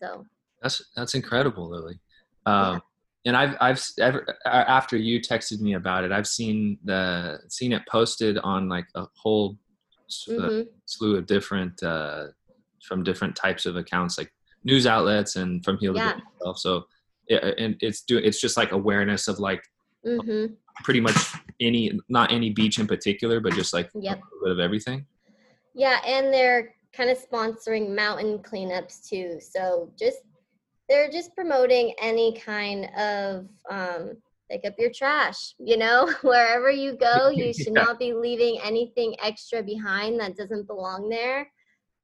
So 0.02 0.26
That's 0.60 0.82
that's 0.96 1.14
incredible, 1.14 1.70
Lily. 1.70 2.00
Um, 2.46 2.82
And 3.24 3.36
I've 3.36 3.56
I've 3.60 3.80
ever, 4.00 4.36
after 4.44 4.96
you 4.96 5.20
texted 5.20 5.60
me 5.60 5.74
about 5.74 6.02
it, 6.02 6.10
I've 6.10 6.26
seen 6.26 6.78
the 6.84 7.38
seen 7.48 7.72
it 7.72 7.82
posted 7.88 8.36
on 8.38 8.68
like 8.68 8.86
a 8.96 9.06
whole 9.16 9.56
uh, 10.28 10.32
mhm. 10.32 10.66
slew 10.86 11.16
of 11.16 11.26
different 11.26 11.80
uh, 11.84 12.26
from 12.82 13.04
different 13.04 13.36
types 13.36 13.64
of 13.64 13.76
accounts, 13.76 14.18
like 14.18 14.32
news 14.64 14.86
outlets 14.88 15.36
and 15.36 15.64
from 15.64 15.78
Heal 15.78 15.92
the 15.92 16.00
Yeah. 16.00 16.16
Itself. 16.34 16.58
So, 16.58 16.84
yeah, 17.28 17.52
and 17.58 17.76
it's 17.80 18.02
do 18.02 18.18
it's 18.18 18.40
just 18.40 18.56
like 18.56 18.72
awareness 18.72 19.28
of 19.28 19.38
like 19.38 19.62
hmm 20.04 20.46
pretty 20.82 21.00
much 21.00 21.16
any 21.60 21.92
not 22.08 22.32
any 22.32 22.50
beach 22.50 22.80
in 22.80 22.88
particular, 22.88 23.38
but 23.38 23.52
just 23.54 23.72
like 23.72 23.88
Yep. 23.94 24.18
a 24.18 24.22
little 24.42 24.46
bit 24.46 24.52
of 24.52 24.58
everything. 24.58 25.06
Yeah, 25.74 26.00
and 26.04 26.34
they're 26.34 26.74
kind 26.92 27.08
of 27.08 27.18
sponsoring 27.18 27.94
mountain 27.94 28.40
cleanups 28.40 29.08
too. 29.08 29.38
So 29.40 29.92
just 29.96 30.18
they're 30.92 31.10
just 31.10 31.34
promoting 31.34 31.94
any 31.98 32.38
kind 32.38 32.84
of 32.98 33.48
um, 33.70 34.12
pick 34.50 34.66
up 34.66 34.74
your 34.78 34.90
trash. 34.94 35.54
You 35.58 35.78
know, 35.78 36.12
wherever 36.22 36.70
you 36.70 36.96
go, 36.96 37.28
you 37.34 37.54
should 37.54 37.72
Yeah. 37.74 37.84
not 37.84 37.98
be 37.98 38.12
leaving 38.12 38.60
anything 38.62 39.16
extra 39.22 39.62
behind 39.62 40.20
that 40.20 40.36
doesn't 40.36 40.66
belong 40.66 41.08
there. 41.08 41.50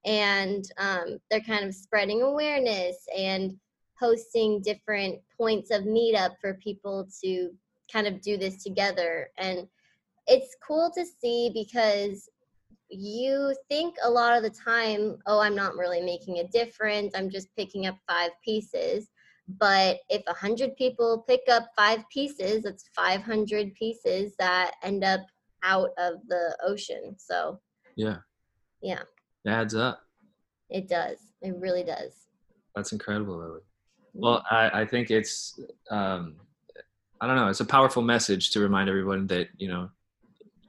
And 0.07 0.64
um, 0.79 1.18
they're 1.31 1.42
kind 1.42 1.66
of 1.66 1.74
spreading 1.74 2.22
awareness 2.22 2.96
and 3.16 3.59
hosting 4.01 4.62
different 4.62 5.20
points 5.37 5.70
of 5.70 5.83
meetup 5.83 6.37
for 6.40 6.55
people 6.55 7.07
to 7.22 7.51
kind 7.92 8.07
of 8.07 8.22
do 8.22 8.38
this 8.38 8.62
together. 8.62 9.29
And 9.37 9.68
it's 10.27 10.57
cool 10.66 10.90
to 10.94 11.05
see 11.05 11.51
because 11.53 12.29
you 12.90 13.55
think 13.68 13.96
a 14.03 14.11
lot 14.11 14.37
of 14.37 14.42
the 14.42 14.51
time, 14.51 15.18
oh, 15.27 15.40
I'm 15.40 15.55
not 15.55 15.77
really 15.77 16.01
making 16.01 16.38
a 16.38 16.48
difference. 16.48 17.14
I'm 17.14 17.31
just 17.31 17.48
picking 17.57 17.87
up 17.87 17.96
five 18.09 18.31
pieces. 18.44 19.09
But 19.48 19.98
if 20.11 20.22
a 20.27 20.35
hundred 20.35 20.77
people 20.77 21.24
pick 21.27 21.40
up 21.51 21.68
five 21.77 22.05
pieces, 22.11 22.64
that's 22.64 22.90
500 22.94 23.74
pieces 23.74 24.35
that 24.38 24.72
end 24.83 25.05
up 25.05 25.22
out 25.62 25.90
of 25.98 26.14
the 26.29 26.57
ocean. 26.62 27.14
So 27.18 27.59
Yeah, 27.96 28.18
yeah, 28.83 29.03
it 29.44 29.51
adds 29.51 29.74
up. 29.74 30.01
it 30.68 30.88
does. 30.88 31.18
It 31.40 31.55
really 31.57 31.83
does. 31.83 32.27
That's 32.74 32.92
incredible, 32.92 33.38
Lily. 33.38 33.61
Well, 34.12 34.44
I, 34.51 34.83
I 34.83 34.85
think 34.85 35.11
it's, 35.11 35.59
um, 35.90 36.37
I 37.20 37.27
don't 37.27 37.37
know, 37.37 37.48
it's 37.48 37.61
a 37.61 37.64
powerful 37.64 38.03
message 38.03 38.51
to 38.51 38.61
remind 38.61 38.88
everyone 38.88 39.27
that, 39.29 39.48
you 39.57 39.68
know, 39.68 39.90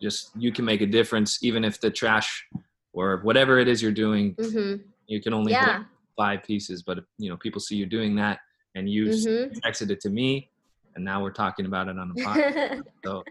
just 0.02 0.32
you 0.38 0.52
can 0.52 0.66
make 0.66 0.82
a 0.82 0.86
difference, 0.86 1.44
even 1.44 1.64
if 1.64 1.80
the 1.82 1.92
trash 1.92 2.46
or 2.94 3.18
whatever 3.24 3.60
it 3.60 3.68
is 3.68 3.82
you're 3.82 3.92
doing, 3.92 4.36
hmm 4.40 4.76
you 5.08 5.20
can 5.22 5.34
only 5.34 5.54
Yeah. 5.54 5.84
five 6.16 6.44
pieces. 6.44 6.84
But, 6.84 7.00
you 7.18 7.30
know, 7.30 7.38
people 7.38 7.60
see 7.60 7.76
you 7.76 7.86
doing 7.88 8.16
that 8.18 8.40
and 8.76 8.88
you 8.90 9.08
s 9.08 9.26
hmm 9.26 9.46
texted 9.66 9.90
it 9.90 10.00
to 10.02 10.10
me, 10.10 10.50
and 10.96 11.04
now 11.04 11.22
we're 11.24 11.32
talking 11.32 11.66
about 11.66 11.88
it 11.88 11.98
on 11.98 12.10
the 12.14 12.22
podcast. 12.24 12.84
So, 13.06 13.24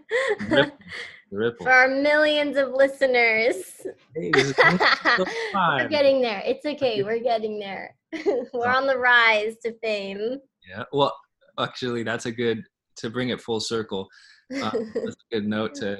ripple, 0.49 0.77
ripple. 1.31 1.65
For 1.67 1.71
our 1.71 1.87
millions 1.87 2.57
of 2.57 2.71
listeners. 2.71 3.55
Hey, 4.15 4.31
this 4.33 4.45
is 4.47 4.55
so 4.57 5.25
We're 5.53 5.87
getting 5.87 6.21
there. 6.21 6.41
It's 6.45 6.65
okay. 6.73 7.03
We're 7.03 7.19
getting 7.19 7.59
there. 7.59 7.95
We're 8.53 8.67
on 8.67 8.87
the 8.87 8.97
rise 8.97 9.57
to 9.63 9.73
fame. 9.79 10.39
Yeah. 10.67 10.83
Well, 10.91 11.15
actually, 11.59 12.01
that's 12.03 12.25
a 12.25 12.31
good 12.31 12.63
to 12.97 13.09
bring 13.09 13.29
it 13.29 13.39
full 13.41 13.59
circle. 13.59 14.09
uh, 14.61 14.71
that's 14.95 15.15
a 15.31 15.35
good 15.35 15.47
note 15.47 15.75
to 15.75 15.97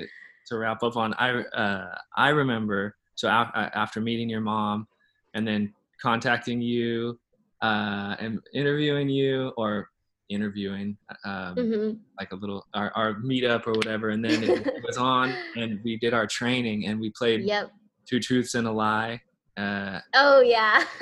to 0.50 0.58
wrap 0.58 0.84
up 0.84 0.98
on. 0.98 1.14
I 1.16 1.42
uh, 1.42 1.96
I 2.16 2.30
remember 2.30 2.96
so 3.16 3.28
af- 3.30 3.52
after 3.56 4.02
meeting 4.02 4.30
your 4.30 4.42
mom, 4.42 4.88
and 5.34 5.48
then 5.48 5.74
contacting 6.02 6.62
you, 6.62 7.20
uh, 7.62 8.16
and 8.20 8.40
interviewing 8.54 9.10
you 9.10 9.52
or 9.58 9.90
interviewing 10.30 10.98
um, 11.26 11.54
hmm 11.56 11.92
like 12.20 12.32
a 12.34 12.36
little 12.36 12.66
our, 12.74 12.92
our 12.96 13.14
meetup 13.22 13.66
or 13.66 13.72
whatever, 13.74 14.10
and 14.10 14.24
then 14.24 14.44
it 14.44 14.68
was 14.84 14.98
on, 14.98 15.38
and 15.56 15.80
we 15.86 15.98
did 15.98 16.14
our 16.14 16.28
training, 16.28 16.86
and 16.88 17.00
we 17.00 17.12
played 17.18 17.46
Yep. 17.46 17.72
two 18.08 18.20
truths 18.20 18.56
and 18.56 18.68
a 18.68 18.72
lie. 18.72 19.22
Uh, 19.58 20.00
Oh 20.16 20.42
yeah. 20.42 20.84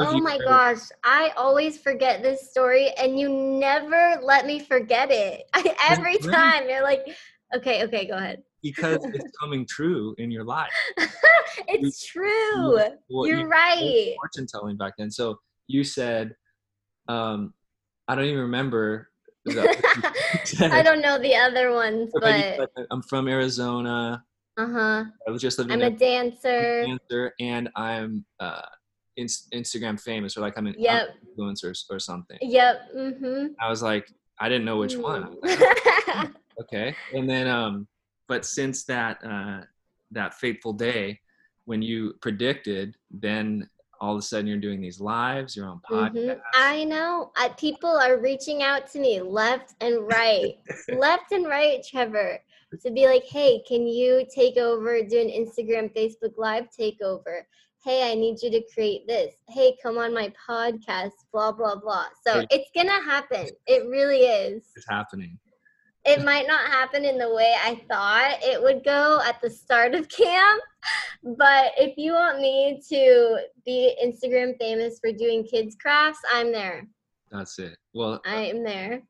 oh 0.00 0.18
my 0.20 0.32
heard- 0.38 0.44
gosh. 0.44 0.78
I 1.04 1.32
always 1.36 1.78
forget 1.78 2.22
this 2.22 2.50
story 2.50 2.90
and 2.98 3.18
you 3.18 3.28
never 3.28 4.18
let 4.22 4.46
me 4.46 4.58
forget 4.58 5.10
it. 5.10 5.44
Every 5.88 6.18
time 6.18 6.68
you're 6.68 6.82
like, 6.82 7.06
okay, 7.54 7.84
okay, 7.84 8.06
go 8.06 8.14
ahead. 8.14 8.42
Because 8.62 8.98
it's 9.04 9.36
coming 9.38 9.66
true 9.66 10.14
in 10.18 10.30
your 10.30 10.44
life. 10.44 10.72
it's 11.68 12.04
true. 12.06 12.76
Well, 13.10 13.26
You're 13.26 13.40
you- 13.40 13.46
right. 13.48 14.14
fortune 14.20 14.46
telling 14.46 14.76
back 14.76 14.94
then. 14.98 15.10
So 15.10 15.38
you 15.66 15.84
said, 15.84 16.34
um, 17.08 17.54
I 18.08 18.14
don't 18.14 18.24
even 18.24 18.38
remember. 18.40 19.10
I 19.48 20.82
don't 20.82 21.00
know 21.00 21.18
the 21.18 21.34
other 21.34 21.72
ones, 21.72 22.10
but 22.20 22.58
but 22.58 22.86
I'm 22.90 23.02
from 23.02 23.28
Arizona. 23.28 24.22
uh-huh. 24.58 25.04
I 25.26 25.30
was 25.30 25.40
just 25.40 25.58
living 25.58 25.72
I'm 25.74 25.80
a 25.82 25.86
in 25.86 25.96
dancer. 25.96 26.84
dancer, 26.84 27.32
and 27.40 27.70
I'm 27.76 28.26
uh, 28.40 28.60
ins- 29.16 29.48
Instagram 29.54 29.98
famous, 30.00 30.36
or 30.36 30.40
like 30.42 30.58
I'm 30.58 30.66
an 30.66 30.74
Yep. 30.78 31.08
influencer 31.38 31.72
or, 31.90 31.96
or 31.96 31.98
something. 31.98 32.36
Yep. 32.42 32.76
Mm-hmm. 32.96 33.46
I 33.60 33.70
was 33.70 33.82
like, 33.82 34.06
I 34.40 34.48
didn't 34.50 34.64
know 34.66 34.76
which 34.76 34.96
one. 34.96 35.36
Like, 35.42 35.58
Mm. 36.08 36.32
okay, 36.62 36.94
and 37.14 37.28
then, 37.28 37.46
um, 37.46 37.86
but 38.28 38.44
since 38.44 38.84
that 38.84 39.18
uh, 39.24 39.62
that 40.12 40.34
fateful 40.34 40.72
day 40.72 41.18
when 41.64 41.82
you 41.82 42.14
predicted, 42.22 42.96
then 43.10 43.68
all 44.00 44.14
of 44.14 44.18
a 44.20 44.22
sudden 44.22 44.46
you're 44.46 44.56
doing 44.58 44.80
these 44.80 45.00
lives, 45.00 45.56
you're 45.56 45.66
on 45.68 45.80
Mhm. 45.90 46.40
I 46.54 46.84
know. 46.84 47.32
I, 47.36 47.48
people 47.50 47.90
are 47.90 48.16
reaching 48.18 48.62
out 48.62 48.86
to 48.92 49.00
me 49.00 49.20
left 49.20 49.74
and 49.80 50.06
right, 50.06 50.54
left 50.96 51.32
and 51.32 51.46
right, 51.46 51.84
Trevor, 51.84 52.38
to 52.84 52.90
be 52.90 53.06
like, 53.06 53.24
hey, 53.24 53.60
can 53.66 53.86
you 53.86 54.24
take 54.32 54.56
over, 54.56 55.02
do 55.02 55.20
an 55.20 55.28
Instagram, 55.28 55.92
Facebook 55.94 56.34
Live 56.38 56.68
takeover? 56.78 57.42
Hey, 57.84 58.10
I 58.10 58.14
need 58.14 58.36
you 58.42 58.50
to 58.50 58.62
create 58.72 59.06
this. 59.06 59.34
Hey, 59.48 59.76
come 59.82 59.98
on 59.98 60.14
my 60.14 60.32
podcast, 60.48 61.12
blah, 61.32 61.52
blah, 61.52 61.76
blah. 61.76 62.06
So 62.26 62.40
Hey. 62.40 62.46
it's 62.50 62.70
going 62.74 62.88
to 62.88 63.02
happen. 63.04 63.48
It 63.66 63.86
really 63.88 64.20
is. 64.20 64.62
It's 64.76 64.88
happening. 64.88 65.38
It 66.08 66.24
might 66.24 66.46
not 66.46 66.70
happen 66.70 67.04
in 67.04 67.18
the 67.18 67.34
way 67.34 67.54
I 67.62 67.82
thought 67.86 68.38
it 68.42 68.62
would 68.62 68.82
go 68.82 69.20
at 69.26 69.42
the 69.42 69.50
start 69.50 69.94
of 69.94 70.08
camp, 70.22 70.62
but 71.22 71.72
if 71.76 71.98
you 71.98 72.12
want 72.12 72.40
me 72.40 72.80
to 72.88 73.40
be 73.66 73.94
Instagram 74.02 74.56
famous 74.58 74.98
for 75.00 75.12
doing 75.12 75.44
kids 75.44 75.76
crafts, 75.78 76.20
I'm 76.32 76.50
there. 76.50 76.88
That's 77.30 77.58
it. 77.58 77.76
Well, 77.92 78.22
I 78.24 78.36
am 78.46 78.64
there. 78.64 79.02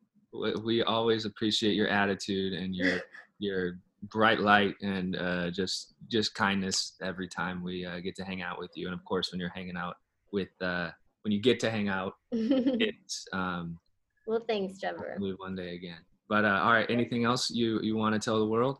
we 0.65 0.83
always 0.83 1.23
appreciate 1.23 1.73
your 1.73 1.87
attitude 1.87 2.51
and 2.51 2.75
your 2.75 2.99
your 3.39 3.79
bright 4.11 4.41
light 4.41 4.75
and 4.81 5.15
uh, 5.15 5.51
just 5.51 5.93
just 6.09 6.35
kindness 6.35 6.97
every 7.01 7.29
time 7.29 7.63
we 7.63 7.85
uh, 7.85 8.01
get 8.01 8.17
to 8.17 8.25
hang 8.25 8.41
out 8.41 8.59
with 8.59 8.71
you. 8.75 8.87
And 8.87 8.93
of 8.93 9.05
course, 9.05 9.31
when 9.31 9.39
you're 9.39 9.47
hanging 9.55 9.77
out 9.77 9.95
with 10.33 10.49
uh, 10.59 10.89
when 11.21 11.31
you 11.31 11.39
get 11.41 11.61
to 11.61 11.71
hang 11.71 11.87
out, 11.87 12.15
it's 12.33 13.25
um, 13.31 13.79
well, 14.27 14.43
thanks, 14.45 14.79
Trevor. 14.79 15.11
hopefully 15.11 15.35
one 15.37 15.55
day 15.55 15.75
again. 15.75 15.99
But 16.29 16.45
uh, 16.45 16.61
all 16.63 16.71
right, 16.71 16.89
anything 16.89 17.25
else 17.25 17.49
you 17.49 17.79
you 17.81 17.97
want 17.97 18.13
to 18.13 18.19
tell 18.19 18.37
the 18.39 18.45
world? 18.45 18.77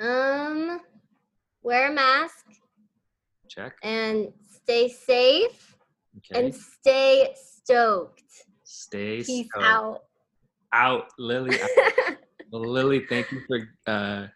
Um, 0.00 0.80
wear 1.62 1.90
a 1.90 1.94
mask 1.94 2.46
Check. 3.48 3.74
and 3.82 4.32
stay 4.62 4.88
safe 4.88 5.76
Okay. 6.18 6.46
and 6.46 6.54
stay 6.54 7.34
stoked. 7.36 8.22
Stay 8.64 9.18
Peace 9.18 9.46
stoked. 9.52 9.64
out. 9.66 10.00
Out, 10.72 11.04
Lily. 11.18 11.58
well, 12.52 12.62
Lily, 12.62 13.04
thank 13.08 13.30
you 13.32 13.40
for 13.46 13.58
uh, 13.86 14.26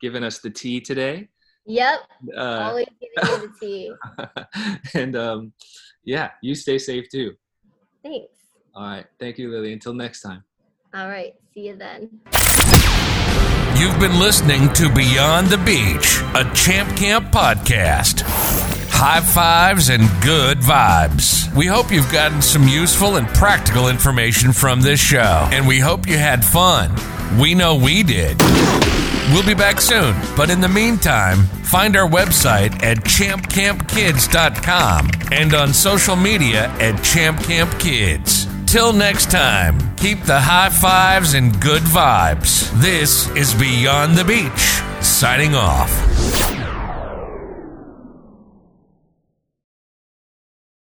giving 0.00 0.22
us 0.24 0.38
the 0.38 0.50
tea 0.50 0.80
today. 0.80 1.28
yep, 1.66 2.00
Uh, 2.36 2.68
always 2.68 2.86
giving 3.00 3.42
you 3.42 3.48
the 3.48 3.54
tea. 3.60 3.92
and 4.94 5.16
um, 5.16 5.52
yeah, 6.04 6.30
you 6.42 6.54
stay 6.54 6.78
safe 6.78 7.08
too. 7.10 7.32
Thanks. 8.02 8.32
All 8.74 8.84
right. 8.84 9.06
Thank 9.20 9.38
you, 9.38 9.50
Lily. 9.50 9.72
Until 9.72 9.94
next 9.94 10.20
time. 10.22 10.44
All 10.94 11.08
right, 11.08 11.34
see 11.54 11.68
you 11.68 11.76
then. 11.76 12.10
You've 13.76 13.98
been 13.98 14.20
listening 14.20 14.70
to 14.74 14.92
Beyond 14.92 15.46
the 15.48 15.56
Beach, 15.56 16.20
a 16.34 16.44
Champ 16.54 16.94
Camp 16.96 17.32
podcast. 17.32 18.20
High 18.90 19.20
fives 19.20 19.88
and 19.88 20.02
good 20.22 20.58
vibes. 20.58 21.50
We 21.56 21.64
hope 21.66 21.90
you've 21.90 22.12
gotten 22.12 22.42
some 22.42 22.68
useful 22.68 23.16
and 23.16 23.26
practical 23.28 23.88
information 23.88 24.52
from 24.52 24.82
this 24.82 25.00
show, 25.00 25.48
and 25.50 25.66
we 25.66 25.78
hope 25.80 26.06
you 26.06 26.18
had 26.18 26.44
fun. 26.44 26.94
We 27.40 27.54
know 27.54 27.74
we 27.74 28.02
did. 28.02 28.36
We'll 29.32 29.46
be 29.46 29.54
back 29.54 29.80
soon, 29.80 30.14
but 30.36 30.50
in 30.50 30.60
the 30.60 30.68
meantime, 30.68 31.44
find 31.64 31.96
our 31.96 32.06
website 32.08 32.82
at 32.82 32.98
champcampkids.com 32.98 35.10
and 35.32 35.54
on 35.54 35.72
social 35.72 36.16
media 36.16 36.66
at 36.78 37.02
Champ 37.02 37.38
Till 38.72 38.94
next 38.94 39.30
time, 39.30 39.94
keep 39.96 40.22
the 40.22 40.40
high 40.40 40.70
fives 40.70 41.34
and 41.34 41.52
good 41.60 41.82
vibes. 41.82 42.70
This 42.80 43.28
is 43.36 43.52
Beyond 43.52 44.16
the 44.16 44.24
Beach, 44.24 44.80
signing 45.04 45.54
off. 45.54 45.92